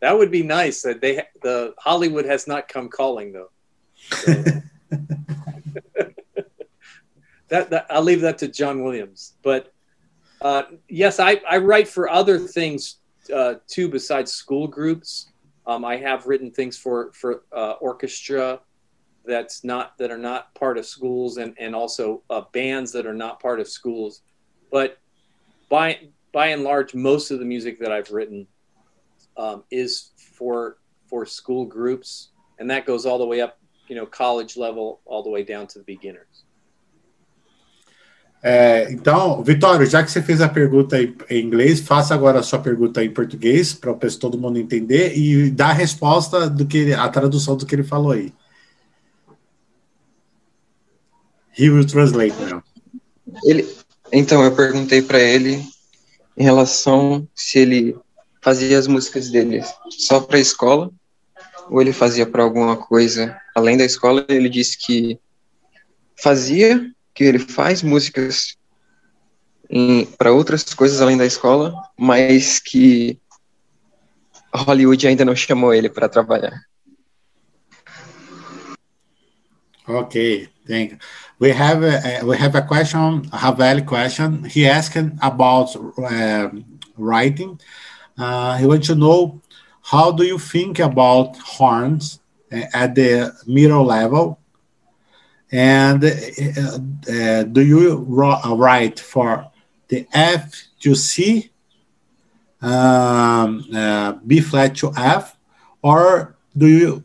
[0.00, 0.82] That would be nice.
[0.82, 3.50] That they the Hollywood has not come calling though.
[7.50, 9.34] That, that I'll leave that to John Williams.
[9.42, 9.72] But
[10.40, 12.96] uh, yes, I, I write for other things
[13.34, 15.30] uh, too besides school groups.
[15.66, 18.60] Um, I have written things for for uh, orchestra
[19.24, 23.14] that's not that are not part of schools, and and also uh, bands that are
[23.14, 24.22] not part of schools.
[24.70, 24.98] But
[25.68, 28.46] by by and large, most of the music that I've written
[29.36, 33.59] um, is for for school groups, and that goes all the way up,
[33.90, 36.44] you know, college level, all the way down to the beginners.
[38.42, 42.58] É, então, Vitório, já que você fez a pergunta em inglês, faça agora a sua
[42.58, 47.54] pergunta em português para todo mundo entender e dá a resposta do que a tradução
[47.54, 48.32] do que ele falou aí.
[51.58, 52.62] He will translate now.
[53.44, 53.68] Ele,
[54.10, 55.62] então, eu perguntei para ele
[56.34, 57.94] em relação se ele
[58.40, 60.90] fazia as músicas dele só para a escola
[61.70, 64.26] ou ele fazia para alguma coisa além da escola.
[64.28, 65.18] Ele disse que
[66.16, 68.56] fazia que ele faz músicas
[70.18, 73.20] para outras coisas além da escola, mas que
[74.52, 76.60] Hollywood ainda não chamou ele para trabalhar.
[79.86, 80.98] Okay, thank you.
[81.40, 84.44] We have a, we have a question, a Havel question.
[84.44, 86.50] He asked about uh,
[86.98, 87.58] writing.
[88.18, 89.40] Uh, he wants to know
[89.82, 92.20] how do you think about horns
[92.52, 94.40] uh, at the middle level
[95.52, 99.50] And uh, do you write for
[99.88, 101.50] the F to C,
[102.62, 105.36] um, uh, B flat to F,
[105.82, 107.04] or do you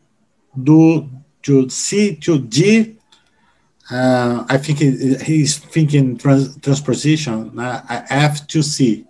[0.61, 1.09] do
[1.43, 2.97] to C to G?
[3.89, 4.79] Uh, I think
[5.21, 9.05] he's thinking trans transposition, uh, F to C.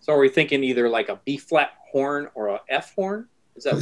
[0.00, 3.26] So are we thinking either like a B flat horn or a F horn?
[3.56, 3.76] Is that,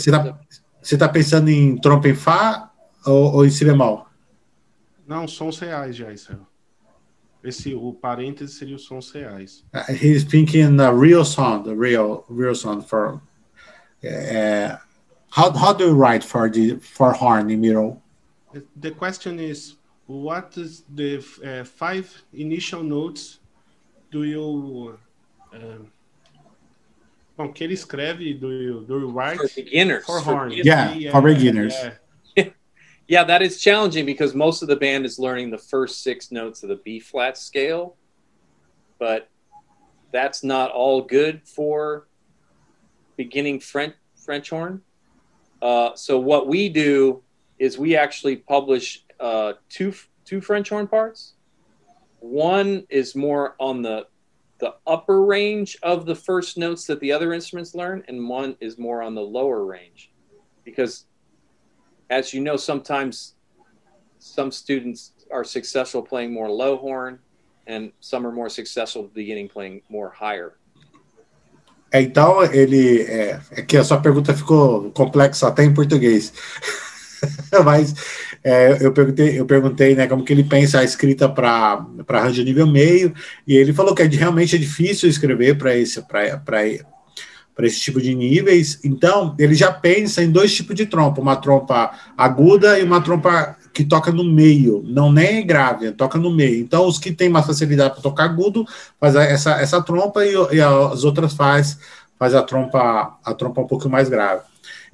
[0.80, 2.70] você está pensando em trompa em Fá
[3.04, 4.06] ou, ou em Si bemol?
[5.06, 6.46] Não, sons reais já, Israel.
[7.44, 9.64] Esse, o parêntese seria os sons reais.
[9.72, 13.20] Uh, he's thinking a real song, the real, real song for.
[14.02, 14.76] Uh,
[15.30, 18.02] how, how do you write for the for horn in middle?
[18.80, 19.76] The question is,
[20.06, 23.38] what is the uh, five initial notes
[24.10, 24.98] do you?
[25.52, 25.84] Uh,
[27.36, 29.38] bom, que ele escreve, do you, do you write?
[29.38, 30.04] For beginners.
[30.04, 30.50] For horn.
[30.50, 31.74] For, yeah, yeah, for beginners.
[32.36, 32.48] Yeah.
[33.08, 36.62] yeah, that is challenging because most of the band is learning the first six notes
[36.62, 37.96] of the B flat scale,
[38.98, 39.28] but
[40.12, 42.06] that's not all good for
[43.16, 44.82] beginning French French horn.
[45.62, 47.22] Uh, so what we do
[47.58, 51.34] is we actually publish uh, two two French horn parts.
[52.20, 54.06] One is more on the
[54.58, 58.78] the upper range of the first notes that the other instruments learn, and one is
[58.78, 60.10] more on the lower range,
[60.64, 61.06] because
[62.10, 63.34] as you know, sometimes
[64.18, 67.18] some students are successful playing more low horn,
[67.66, 70.54] and some are more successful beginning playing more higher.
[71.92, 73.02] Então, ele.
[73.02, 76.32] É, é que a sua pergunta ficou complexa até em português.
[77.64, 77.94] Mas
[78.48, 82.64] é, eu perguntei, eu perguntei né, como que ele pensa a escrita para arranjo nível
[82.64, 83.12] meio,
[83.44, 86.00] e ele falou que é, realmente é difícil escrever para esse,
[87.62, 88.78] esse tipo de níveis.
[88.84, 93.56] Então, ele já pensa em dois tipos de trompa, uma trompa aguda e uma trompa
[93.74, 96.60] que toca no meio, não nem grave, toca no meio.
[96.60, 98.64] Então, os que têm mais facilidade para tocar agudo,
[99.00, 101.76] faz essa, essa trompa e, e as outras faz
[102.16, 104.42] faz a trompa a trompa um pouco mais grave.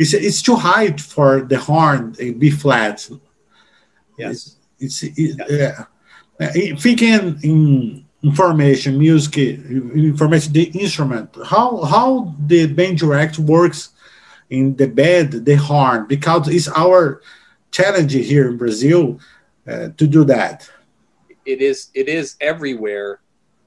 [0.00, 3.10] It's, it's too high for the horn B flat.
[4.16, 4.56] Yes.
[4.78, 5.84] It's, it's it, yeah.
[6.76, 11.36] Thinking in information, music, information, the instrument.
[11.44, 13.90] How how the band direct works
[14.50, 17.22] in the band, the horn, because it's our
[17.70, 19.18] challenge here in Brazil
[19.66, 20.70] uh, to do that.
[21.44, 21.90] It is.
[21.94, 23.20] It is everywhere.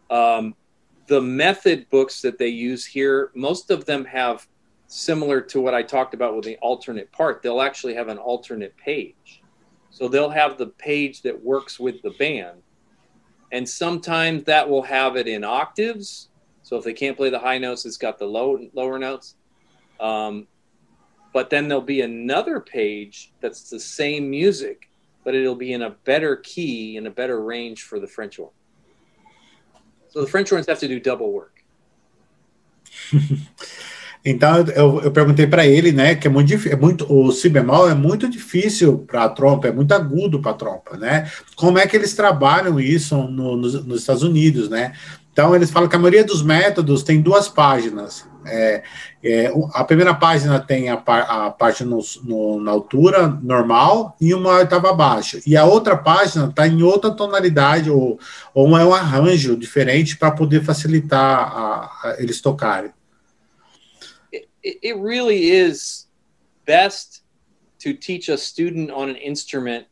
[0.09, 0.55] Um,
[1.07, 4.47] the method books that they use here, most of them have
[4.87, 7.41] similar to what I talked about with the alternate part.
[7.41, 9.41] They'll actually have an alternate page.
[9.95, 12.61] So they'll have the page that works with the band.
[13.53, 16.27] And sometimes that will have it in octaves.
[16.63, 19.35] So if they can't play the high notes, it's got the low lower notes.
[20.01, 20.47] Um,
[21.31, 24.89] but then there'll be another page that's the same music,
[25.23, 28.51] but it'll be in a better key in a better range for the French horn.
[30.09, 31.63] So the French horns have to do double work.
[34.25, 37.87] Então eu, eu perguntei para ele, né, que é muito é muito o si bemol
[37.87, 41.29] é muito difícil para a trompa, é muito agudo para a trompa, né?
[41.55, 44.93] Como é que eles trabalham isso no, nos, nos, Estados Unidos, né?
[45.31, 48.25] Então eles falam que a maioria dos métodos tem duas páginas.
[48.47, 48.83] É,
[49.23, 54.57] é, a primeira página tem a, a parte no, no, na altura normal e uma
[54.57, 55.39] oitava abaixo.
[55.45, 58.19] E a outra página está em outra tonalidade ou,
[58.53, 62.91] ou é um arranjo diferente para poder facilitar a, a, eles tocarem.
[64.67, 66.07] It, really is
[66.65, 67.21] best
[67.79, 69.85] to teach a student on an instrument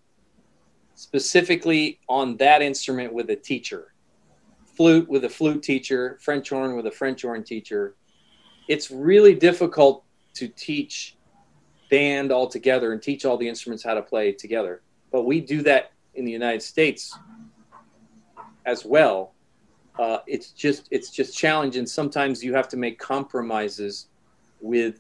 [0.95, 3.93] specifically on that instrument with a teacher.
[4.65, 7.95] Flute with a flute teacher, French horn with a French horn teacher,
[8.67, 10.03] it's really difficult
[10.34, 11.17] to teach
[11.91, 14.82] band all together and teach all the instruments how to play together.
[15.11, 17.15] But we do that in the United States
[18.65, 19.34] as well.
[19.99, 21.86] Uh, it's just it's just challenging.
[21.86, 24.07] Sometimes you have to make compromises
[24.64, 24.95] with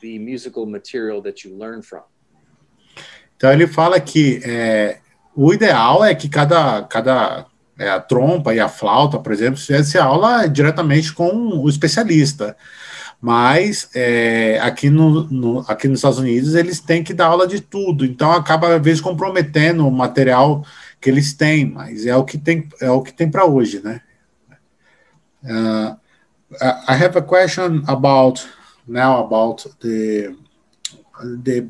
[0.00, 2.02] the musical material that you learn from.
[3.36, 4.98] Então ele fala que é,
[5.34, 7.46] o ideal é que cada cada
[7.78, 12.56] é, a trompa e a flauta, por exemplo, fizesse aula diretamente com o especialista.
[13.20, 17.60] Mas é, aqui, no, no, aqui nos Estados Unidos eles têm que dar aula de
[17.60, 20.64] tudo, então acaba às vezes comprometendo o material
[21.00, 24.00] que eles têm, mas é o que tem é o que tem para hoje, né?
[25.44, 25.96] Uh,
[26.88, 28.44] I have a question about
[28.86, 30.36] now about the
[31.42, 31.68] the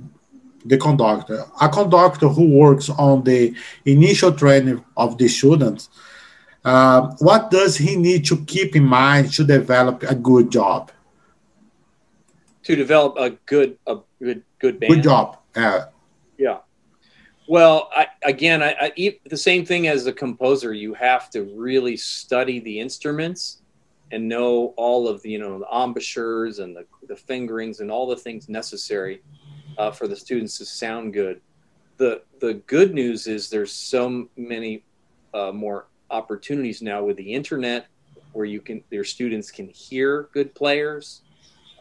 [0.65, 1.45] the conductor.
[1.61, 3.55] A conductor who works on the
[3.85, 5.89] initial training of the students.
[6.65, 10.93] Uh, what does he need to keep in mind to develop a good job?
[12.63, 14.95] to develop a good a good good band.
[14.95, 15.39] Good job.
[15.57, 15.87] Yeah.
[16.39, 16.59] Yeah.
[17.49, 20.73] Well, I, again, I, I, the same thing as a composer.
[20.73, 23.62] You have to really study the instruments
[24.13, 28.07] and know all of the you know the embouchures and the, the fingerings and all
[28.07, 29.23] the things necessary
[29.79, 31.41] uh, for the students to sound good.
[31.97, 34.85] The the good news is there's so many
[35.35, 37.87] uh, more opportunities now with the internet
[38.33, 41.23] where you can your students can hear good players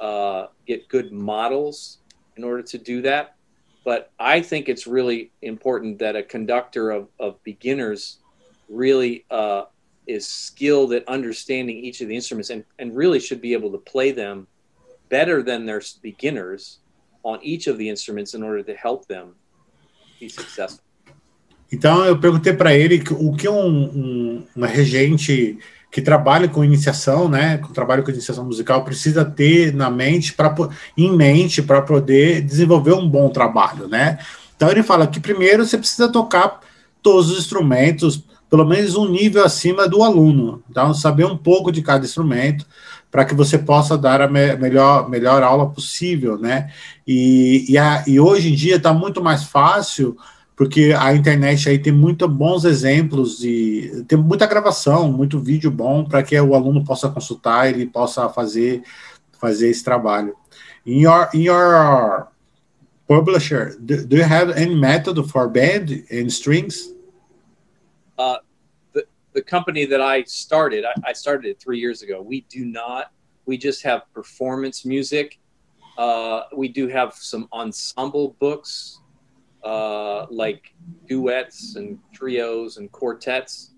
[0.01, 1.99] uh, get good models
[2.35, 3.35] in order to do that.
[3.83, 8.17] But I think it's really important that a conductor of, of beginners
[8.69, 9.65] really uh,
[10.07, 13.77] is skilled at understanding each of the instruments and, and really should be able to
[13.77, 14.47] play them
[15.09, 16.79] better than their beginners
[17.23, 19.35] on each of the instruments in order to help them
[20.19, 20.83] be successful.
[21.71, 25.57] Então eu perguntei para ele o que um, um, uma regente
[25.89, 30.53] que trabalha com iniciação, né, com trabalho com iniciação musical, precisa ter na mente, para
[30.97, 34.17] em mente, para poder desenvolver um bom trabalho, né?
[34.55, 36.61] Então ele fala que primeiro você precisa tocar
[37.01, 41.81] todos os instrumentos, pelo menos um nível acima do aluno, então saber um pouco de
[41.81, 42.67] cada instrumento
[43.09, 46.69] para que você possa dar a me melhor, melhor aula possível, né?
[47.07, 50.17] E, e, a, e hoje em dia está muito mais fácil
[50.53, 56.03] porque a internet aí tem muitos bons exemplos e tem muita gravação, muito vídeo bom
[56.03, 58.83] para que o aluno possa consultar, ele possa fazer
[59.39, 60.35] fazer esse trabalho.
[60.85, 62.27] In your in your
[63.07, 66.93] publisher, do, do you have any method for band and strings?
[68.21, 68.37] Uh,
[68.93, 69.03] the
[69.33, 72.21] the company that I started, I, I started it three years ago.
[72.21, 73.11] We do not.
[73.45, 75.39] We just have performance music.
[75.97, 78.99] Uh, we do have some ensemble books
[79.63, 80.73] uh, like
[81.07, 83.71] duets and trios and quartets,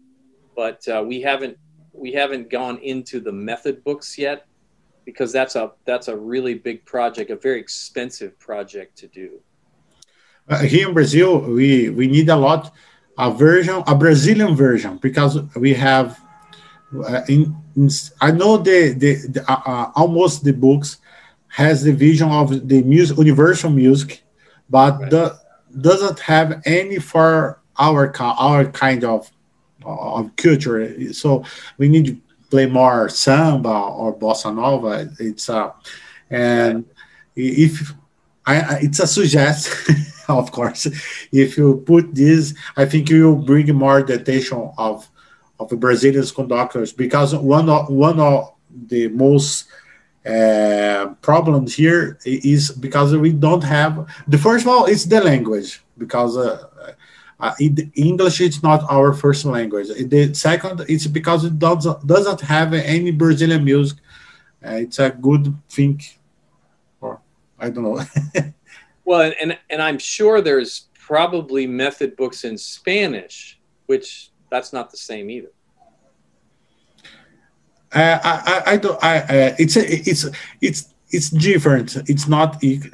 [0.56, 1.58] but uh, we haven't
[1.94, 4.46] we haven't gone into the method books yet
[5.06, 9.40] because that's a that's a really big project, a very expensive project to do.
[10.50, 12.74] Uh, here in Brazil, we we need a lot
[13.18, 16.20] a version, a Brazilian version, because we have
[17.06, 17.90] uh, in, in,
[18.22, 20.98] I know the the, the uh, uh, almost the books
[21.48, 24.24] has the vision of the music universal music,
[24.70, 25.10] but right.
[25.12, 25.40] the,
[25.80, 29.32] doesn't have any for our our kind of
[29.84, 31.14] of culture.
[31.14, 31.44] So
[31.78, 32.18] we need to
[32.50, 35.10] play more samba or bossa nova.
[35.20, 35.72] It's uh,
[36.30, 36.86] and
[37.36, 37.94] if
[38.46, 39.96] I, it's a suggestion,
[40.28, 40.88] of course.
[41.32, 45.10] If you put this, I think you will bring more the attention of
[45.60, 48.54] of Brazilian conductors because one of one of
[48.88, 49.66] the most
[50.26, 56.38] uh, problems here is because we don't have the first all it's the language because
[56.38, 56.66] uh,
[57.40, 59.90] uh, English is not our first language.
[59.90, 64.00] The second it's because it doesn't doesn't have any Brazilian music.
[64.66, 66.02] Uh, it's a good thing,
[67.02, 67.20] or
[67.60, 68.02] I don't know.
[69.06, 74.98] well, and and I'm sure there's probably method books in Spanish, which that's not the
[74.98, 75.52] same either.
[77.94, 79.04] Uh, I, I, I don't.
[79.04, 80.26] I, uh, it's a, it's
[80.62, 81.96] it's it's different.
[82.10, 82.56] It's not.
[82.56, 82.88] Uh,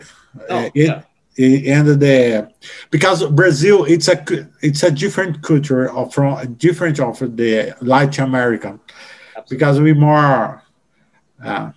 [0.49, 1.03] oh, it,
[1.37, 1.75] yeah.
[1.77, 2.51] and the
[2.91, 4.23] because Brazil, it's a
[4.61, 8.79] it's a different culture of from different of the Latin American,
[9.37, 9.55] Absolutely.
[9.55, 10.63] because we more.
[11.43, 11.71] Uh,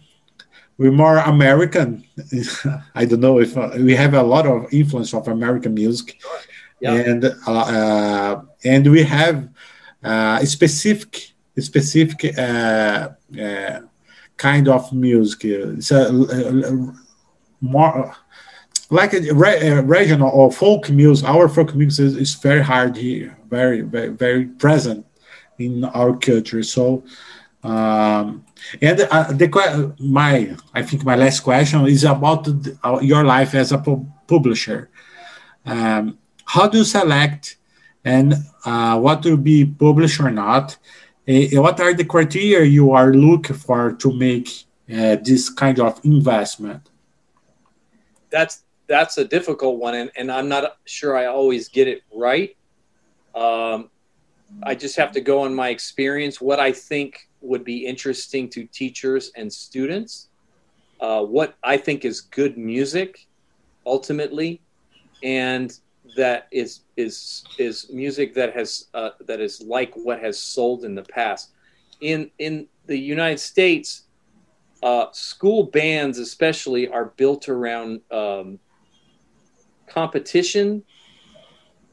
[0.83, 2.05] we're more American.
[2.95, 6.21] I don't know if uh, we have a lot of influence of American music,
[6.81, 6.95] yeah.
[6.95, 9.49] and uh, and we have
[10.03, 13.11] uh, specific specific uh,
[13.41, 13.81] uh,
[14.37, 15.45] kind of music.
[15.45, 16.11] It's a,
[17.61, 18.17] more
[18.91, 21.29] like a, re, regional or folk music.
[21.29, 25.07] Our folk music is, is, very hard here, very, very, very present
[25.61, 26.65] in our culture.
[26.65, 27.05] So,
[27.63, 28.45] um,
[28.81, 33.55] and uh, the my I think my last question is about the, uh, your life
[33.55, 34.91] as a pu publisher.
[35.65, 37.57] Um, how do you select
[38.05, 38.35] and
[38.65, 40.77] uh, what will be published or not?
[41.27, 44.49] What are the criteria you are looking for to make
[44.93, 46.91] uh, this kind of investment?
[48.31, 52.57] That's that's a difficult one, and, and I'm not sure I always get it right.
[53.35, 53.89] Um,
[54.63, 58.65] I just have to go on my experience, what I think would be interesting to
[58.65, 60.29] teachers and students,
[61.01, 63.27] uh, what I think is good music,
[63.85, 64.61] ultimately,
[65.23, 65.77] and
[66.17, 70.95] that is is is music that has uh, that is like what has sold in
[70.95, 71.51] the past.
[72.01, 74.05] In in the United States,
[74.83, 78.59] uh, school bands especially are built around um,
[79.87, 80.83] competition,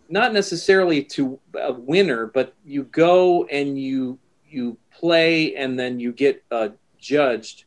[0.10, 6.12] not necessarily to a winner, but you go and you you play and then you
[6.12, 6.70] get uh,
[7.00, 7.66] judged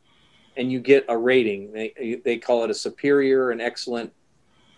[0.55, 1.71] and you get a rating.
[1.71, 4.13] They they call it a superior, an excellent,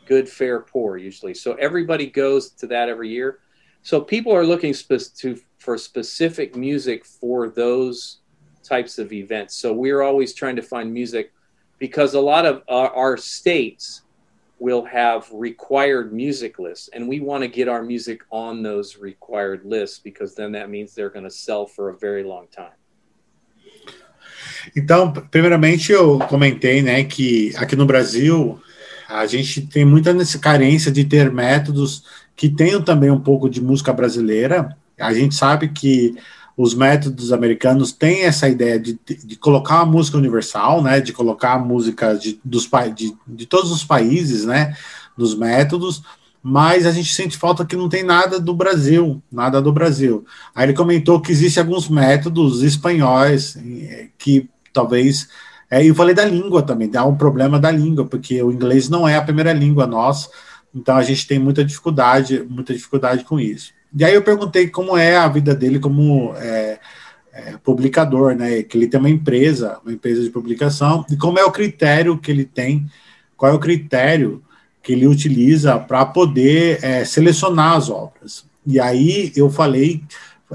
[0.05, 1.33] good, fair, poor usually.
[1.33, 3.39] So everybody goes to that every year.
[3.83, 8.19] So people are looking spe- to for specific music for those
[8.63, 9.55] types of events.
[9.55, 11.33] So we're always trying to find music
[11.77, 14.01] because a lot of our, our states
[14.59, 19.65] will have required music lists and we want to get our music on those required
[19.65, 22.73] lists because then that means they're going to sell for a very long time.
[24.75, 28.59] Então, primeiramente eu comentei, né, que aqui no Brasil
[29.07, 32.03] a gente tem muita nessa carência de ter métodos
[32.35, 34.75] que tenham também um pouco de música brasileira.
[34.99, 36.15] A gente sabe que
[36.57, 41.59] os métodos americanos têm essa ideia de, de colocar uma música universal, né, de colocar
[41.59, 44.75] música de, dos, de, de todos os países, né,
[45.17, 46.01] nos métodos,
[46.41, 50.25] mas a gente sente falta que não tem nada do Brasil, nada do Brasil.
[50.53, 55.27] Aí ele comentou que existem alguns métodos espanhóis eh, que talvez
[55.69, 59.07] é, eu falei da língua também, dá um problema da língua, porque o inglês não
[59.07, 60.29] é a primeira língua nossa,
[60.73, 63.73] então a gente tem muita dificuldade, muita dificuldade com isso.
[63.95, 66.79] E aí eu perguntei como é a vida dele como é,
[67.33, 68.61] é, publicador, né?
[68.63, 72.29] Que ele tem uma empresa, uma empresa de publicação, e como é o critério que
[72.29, 72.85] ele tem,
[73.37, 74.43] qual é o critério
[74.83, 78.45] que ele utiliza para poder é, selecionar as obras.
[78.67, 80.03] E aí eu falei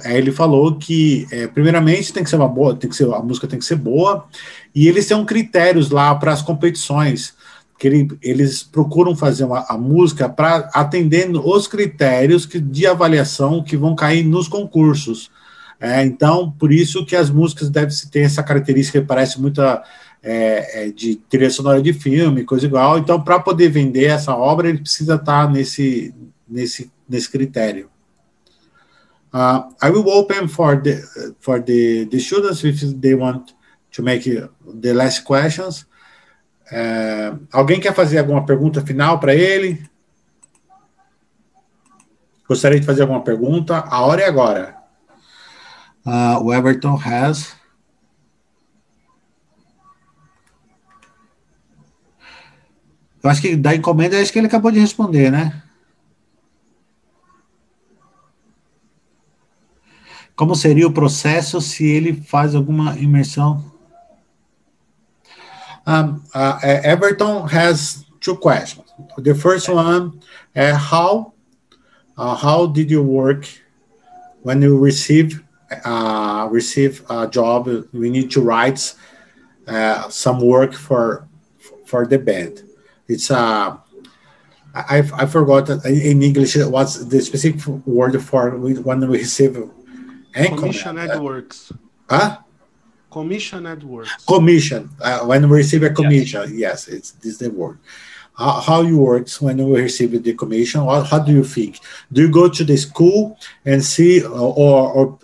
[0.04, 3.46] ele falou que, é, primeiramente, tem que ser uma boa, tem que ser, a música
[3.46, 4.24] tem que ser boa,
[4.74, 7.34] e eles têm critérios lá para as competições,
[7.80, 13.64] que ele, eles procuram fazer uma, a música para atendendo os critérios que, de avaliação
[13.64, 15.30] que vão cair nos concursos.
[15.80, 19.80] É, então, por isso que as músicas devem ter essa característica que parece muito é,
[20.22, 22.98] é, de trilha sonora de filme, coisa igual.
[22.98, 26.14] Então, para poder vender essa obra, ele precisa estar tá nesse,
[26.46, 27.88] nesse, nesse critério.
[29.32, 31.00] Uh, I will open for the
[31.38, 33.54] for the, the students if they want
[33.92, 35.86] to make the last questions.
[36.70, 39.82] Uh, alguém quer fazer alguma pergunta final para ele?
[42.48, 43.78] Gostaria de fazer alguma pergunta?
[43.78, 44.76] A hora é agora.
[46.06, 47.56] Uh, o Everton has.
[53.22, 55.62] Eu acho que da encomenda, acho que ele acabou de responder, né?
[60.34, 63.69] Como seria o processo se ele faz alguma imersão?
[65.90, 68.86] Um, uh, Everton has two questions.
[69.18, 70.22] The first one,
[70.54, 71.32] uh, how
[72.16, 73.48] uh, how did you work
[74.42, 75.42] when you receive
[75.84, 77.66] uh, receive a job?
[77.92, 78.94] We need to write
[79.66, 81.26] uh, some work for
[81.86, 82.62] for the band.
[83.08, 83.76] It's a uh,
[84.74, 89.58] I I forgot in English what's the specific word for when we receive
[90.32, 91.72] Commissioned works.
[92.08, 92.38] Huh?
[93.10, 94.08] Commissioned work.
[94.26, 94.88] Commission.
[95.00, 97.78] Uh, when we receive a commission, yes, yes it's this the word.
[98.36, 100.80] How, how you works when we receive the commission?
[100.82, 101.80] How, how do you think?
[102.12, 105.18] Do you go to the school and see, or, or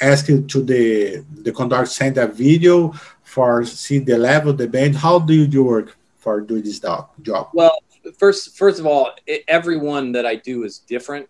[0.00, 4.96] ask you to the the conductor send a video for see the level, the band?
[4.96, 7.50] How do you work for doing this job?
[7.52, 7.78] Well,
[8.16, 9.12] first, first of all,
[9.46, 11.28] everyone that I do is different,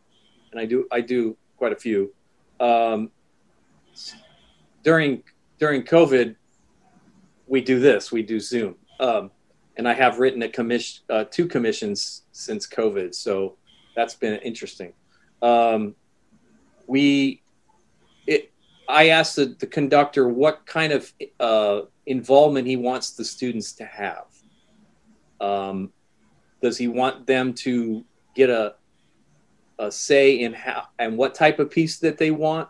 [0.53, 2.15] and I do I do quite a few
[2.61, 3.11] um,
[4.85, 5.25] during
[5.59, 6.37] during COVID,
[7.47, 8.13] we do this.
[8.13, 9.31] We do Zoom, um,
[9.77, 13.57] and I have written a commission, uh, two commissions since COVID, so
[13.97, 14.93] that's been interesting.
[15.43, 15.95] Um,
[16.87, 17.43] we,
[18.27, 18.53] it,
[18.89, 23.85] I asked the, the, conductor what kind of uh, involvement he wants the students to
[23.85, 24.27] have.
[25.41, 25.93] Um,
[26.61, 28.05] does he want them to
[28.35, 28.75] get a
[29.79, 32.69] a say in how and what type of piece that they want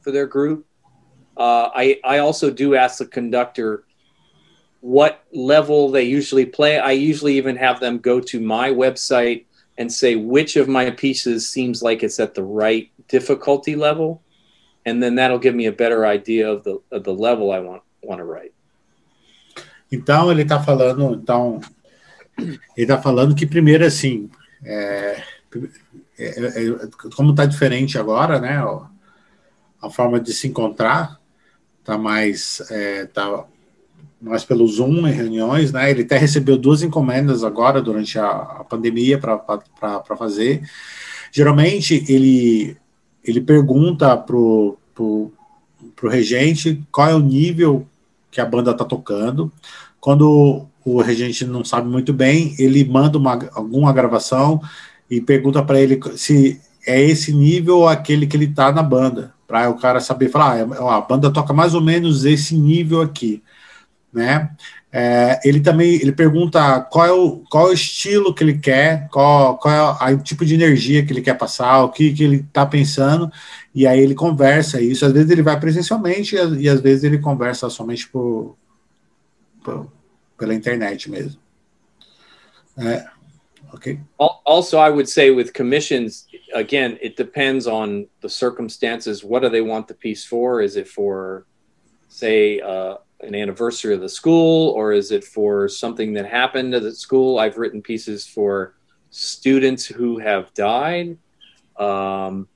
[0.00, 0.66] for their group.
[1.36, 3.84] Uh, I I also do ask the conductor
[4.80, 6.78] what level they usually play.
[6.78, 9.44] I usually even have them go to my website
[9.78, 14.22] and say which of my pieces seems like it's at the right difficulty level,
[14.86, 17.82] and then that'll give me a better idea of the of the level I want
[18.02, 18.52] want to write.
[19.92, 21.60] Então ele está falando, então
[22.38, 24.30] ele está falando que primeiro assim,
[24.64, 25.22] é,
[26.18, 28.58] é, é, como está diferente agora, né?
[29.82, 31.20] A forma de se encontrar
[31.86, 33.44] tá mais é, tá
[34.20, 35.90] mais pelo Zoom em reuniões, né?
[35.90, 40.62] Ele até recebeu duas encomendas agora durante a, a pandemia para fazer.
[41.30, 42.76] Geralmente ele
[43.24, 45.32] ele pergunta pro, pro,
[45.96, 47.86] pro regente qual é o nível
[48.30, 49.50] que a banda está tocando.
[50.00, 54.60] Quando o regente não sabe muito bem, ele manda uma, alguma gravação
[55.10, 59.34] e pergunta para ele se é esse nível ou aquele que ele tá na banda,
[59.46, 63.42] para o cara saber falar, ah, a banda toca mais ou menos esse nível aqui,
[64.12, 64.50] né?
[64.92, 69.08] É, ele também ele pergunta qual é o qual é o estilo que ele quer,
[69.08, 72.36] qual, qual é o tipo de energia que ele quer passar, o que, que ele
[72.36, 73.30] está pensando,
[73.74, 75.04] e aí ele conversa isso.
[75.04, 78.56] Às vezes ele vai presencialmente e, e às vezes ele conversa somente por,
[79.62, 79.86] por
[80.38, 81.40] pela internet mesmo.
[82.78, 83.15] É.
[83.74, 84.00] Okay.
[84.18, 89.24] Also, I would say with commissions, again, it depends on the circumstances.
[89.24, 90.60] What do they want the piece for?
[90.60, 91.46] Is it for,
[92.08, 96.82] say, uh, an anniversary of the school, or is it for something that happened at
[96.82, 97.38] the school?
[97.38, 98.74] I've written pieces for
[99.10, 101.18] students who have died.
[101.76, 102.48] Um,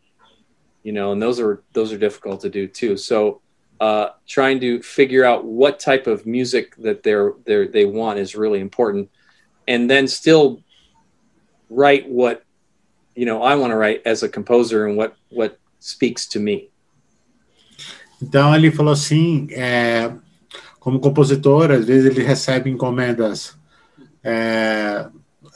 [0.82, 2.96] you know, and those are those are difficult to do too.
[2.96, 3.40] So,
[3.80, 8.34] uh, trying to figure out what type of music that they're, they're they want is
[8.34, 9.10] really important,
[9.68, 10.62] and then still
[11.70, 12.42] write what
[13.14, 16.68] you know I want to write as a composer and what what speaks to me.
[18.22, 20.12] Então ele falou assim, é,
[20.78, 23.56] como compositor, às vezes ele recebe encomendas
[24.22, 25.06] é,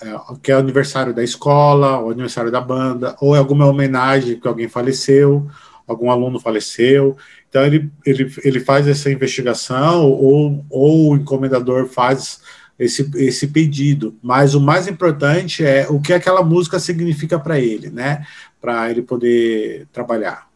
[0.00, 4.40] é, que é o aniversário da escola, o aniversário da banda, ou é alguma homenagem
[4.40, 5.46] que alguém faleceu,
[5.86, 7.16] algum aluno faleceu.
[7.48, 12.40] Então ele, ele, ele faz essa investigação, ou, ou o encomendador faz
[12.78, 14.16] esse, esse pedido.
[14.22, 18.26] Mas o mais importante é o que aquela música significa para ele, né?
[18.60, 20.48] Para ele poder trabalhar.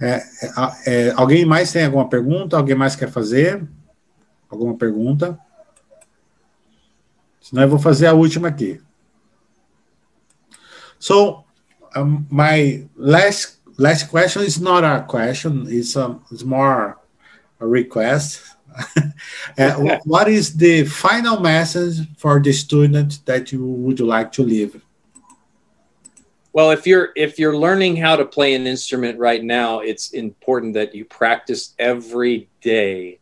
[0.00, 0.22] É, é,
[0.86, 2.56] é, alguém mais tem alguma pergunta?
[2.56, 3.66] Alguém mais quer fazer?
[4.48, 5.38] Alguma pergunta?
[7.40, 8.80] Senão eu vou fazer a última aqui.
[10.98, 11.44] So,
[11.96, 16.96] um, my last last question is not a question; it's a it's more
[17.60, 18.57] a request.
[19.58, 24.80] uh, what is the final message for the student that you would like to leave?
[26.52, 30.74] Well, if you're if you're learning how to play an instrument right now, it's important
[30.74, 33.20] that you practice every day.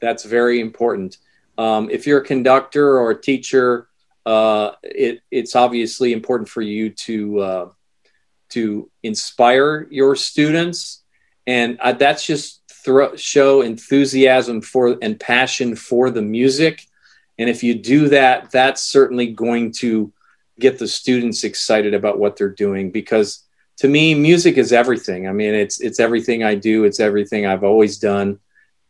[0.00, 1.18] That's very important.
[1.56, 3.88] Um, if you're a conductor or a teacher,
[4.26, 7.68] uh, it, it's obviously important for you to uh,
[8.50, 11.02] to inspire your students,
[11.46, 12.57] and uh, that's just
[12.88, 16.86] throw, show enthusiasm for and passion for the music.
[17.38, 20.10] And if you do that, that's certainly going to
[20.58, 23.44] get the students excited about what they're doing because
[23.76, 25.28] to me music is everything.
[25.28, 26.84] I mean it's it's everything i do.
[26.84, 28.40] It's everything i've always done.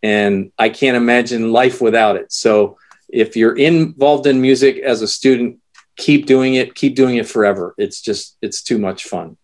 [0.00, 2.30] And i can't imagine life without it.
[2.32, 2.78] So
[3.08, 5.58] if you're involved in music as a student
[5.96, 6.76] keep doing it.
[6.76, 7.74] Keep doing it forever.
[7.76, 9.36] It's just it's too much fun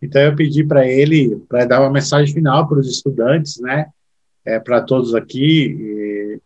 [0.00, 3.86] Então eu pedi para ele para dar uma mensagem final para os estudantes, né?
[4.44, 5.76] É, para todos aqui.
[5.78, 6.40] E,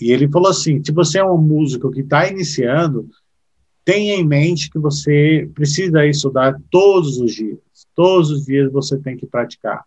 [0.00, 3.08] e, ele falou assim: se você é um músico que está iniciando,
[3.84, 7.58] tenha em mente que você precisa estudar todos os dias.
[7.94, 9.84] Todos os dias você tem que praticar.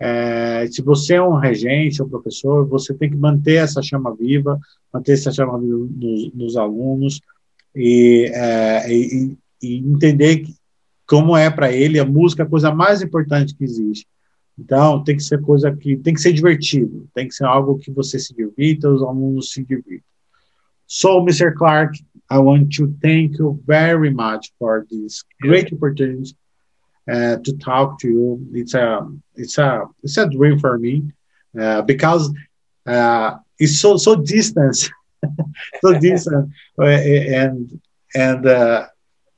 [0.00, 4.58] É, se você é um regente, um professor, você tem que manter essa chama viva,
[4.92, 7.20] manter essa chama viva nos, nos alunos
[7.74, 10.54] e, é, e, e entender que
[11.08, 14.06] como é para ele a música é a coisa mais importante que existe.
[14.58, 17.90] Então, tem que ser coisa que tem que ser divertido, tem que ser algo que
[17.90, 20.06] você se divirta, os alunos se divirtam.
[20.86, 21.54] So, Mr.
[21.54, 21.98] Clark,
[22.30, 26.34] I want to thank you very much for this great opportunity
[27.10, 28.48] uh, to talk to you.
[28.52, 31.12] It's a it's a it's a dream for me
[31.58, 32.30] uh, because
[32.86, 34.76] uh, it's so so distant,
[35.82, 37.80] so distant, and
[38.14, 38.86] and uh,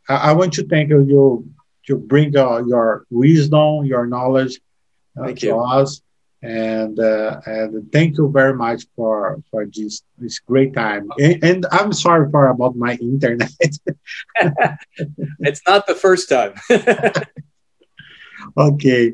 [0.09, 1.45] I, I want to thank you
[1.91, 4.61] to bring uh, your wisdom, your knowledge
[5.19, 5.59] uh, to you.
[5.59, 6.01] us.
[6.43, 11.11] And uh, and thank you very much for for this this great time.
[11.21, 13.53] And, and I'm sorry for about my internet.
[15.41, 16.55] it's not the first time.
[18.57, 19.13] ok.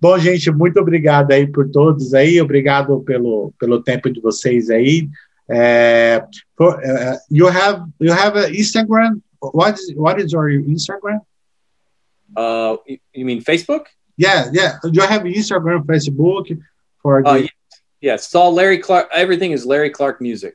[0.00, 2.40] Bom, gente, muito obrigado aí por todos aí.
[2.40, 5.08] Obrigado pelo pelo tempo de vocês aí.
[5.50, 6.20] Uh,
[6.56, 9.20] for, uh, you have you have an Instagram.
[9.40, 11.22] What is what is your Instagram?
[12.38, 12.76] Uh,
[13.12, 13.86] you mean Facebook?
[14.16, 14.78] Yeah, yeah.
[14.82, 16.46] Do you have Instagram, Facebook?
[17.02, 17.28] For the...
[17.28, 17.50] uh, yes.
[18.00, 19.08] yes, it's all Larry Clark.
[19.12, 20.54] Everything is Larry Clark Music.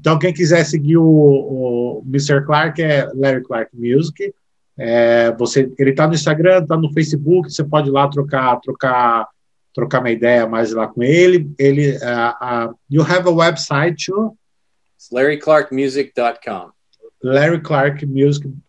[0.00, 2.44] Então, quem quiser seguir o, o Mr.
[2.44, 4.32] Clark é Larry Clark Music.
[4.76, 7.52] É, você, ele está no Instagram, está no Facebook.
[7.52, 9.28] Você pode ir lá trocar, trocar,
[9.74, 11.50] trocar uma ideia mais lá com ele.
[11.58, 14.36] Ele, uh, uh, you have a website too?
[14.96, 16.70] It's LarryClarkMusic.com.
[17.24, 18.67] LarryClarkMusic.com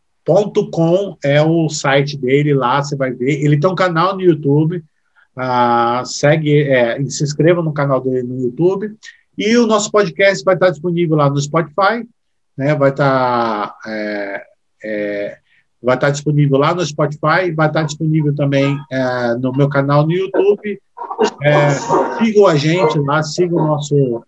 [0.72, 3.44] com é o site dele, lá você vai ver.
[3.44, 4.84] Ele tem um canal no YouTube,
[5.38, 8.96] uh, segue, é, se inscreva no canal dele no YouTube.
[9.38, 12.06] E o nosso podcast vai estar disponível lá no Spotify,
[12.58, 12.76] né?
[12.76, 14.44] Vai estar, é,
[14.84, 15.38] é,
[15.82, 20.12] vai estar disponível lá no Spotify, vai estar disponível também é, no meu canal no
[20.12, 20.80] YouTube.
[21.42, 21.70] É,
[22.20, 24.24] sigam a gente lá, sigam o nosso,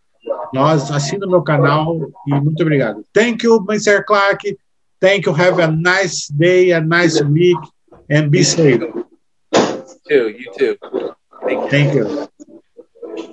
[0.54, 1.98] nós, assina o meu canal
[2.28, 3.04] e muito obrigado.
[3.14, 4.04] Thank you, Mr.
[4.06, 4.58] Clark.
[5.02, 5.34] Thank you.
[5.34, 7.58] Have a nice day, a nice week,
[8.08, 8.80] and be safe.
[8.80, 9.06] You
[10.08, 10.30] too.
[10.30, 10.78] You too.
[11.42, 11.70] Thank you.
[11.70, 12.06] Thank you.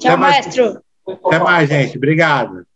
[0.00, 0.64] Tchau, Até maestro.
[1.06, 1.18] Mais.
[1.24, 1.96] Até mais, gente.
[1.98, 2.66] Obrigado.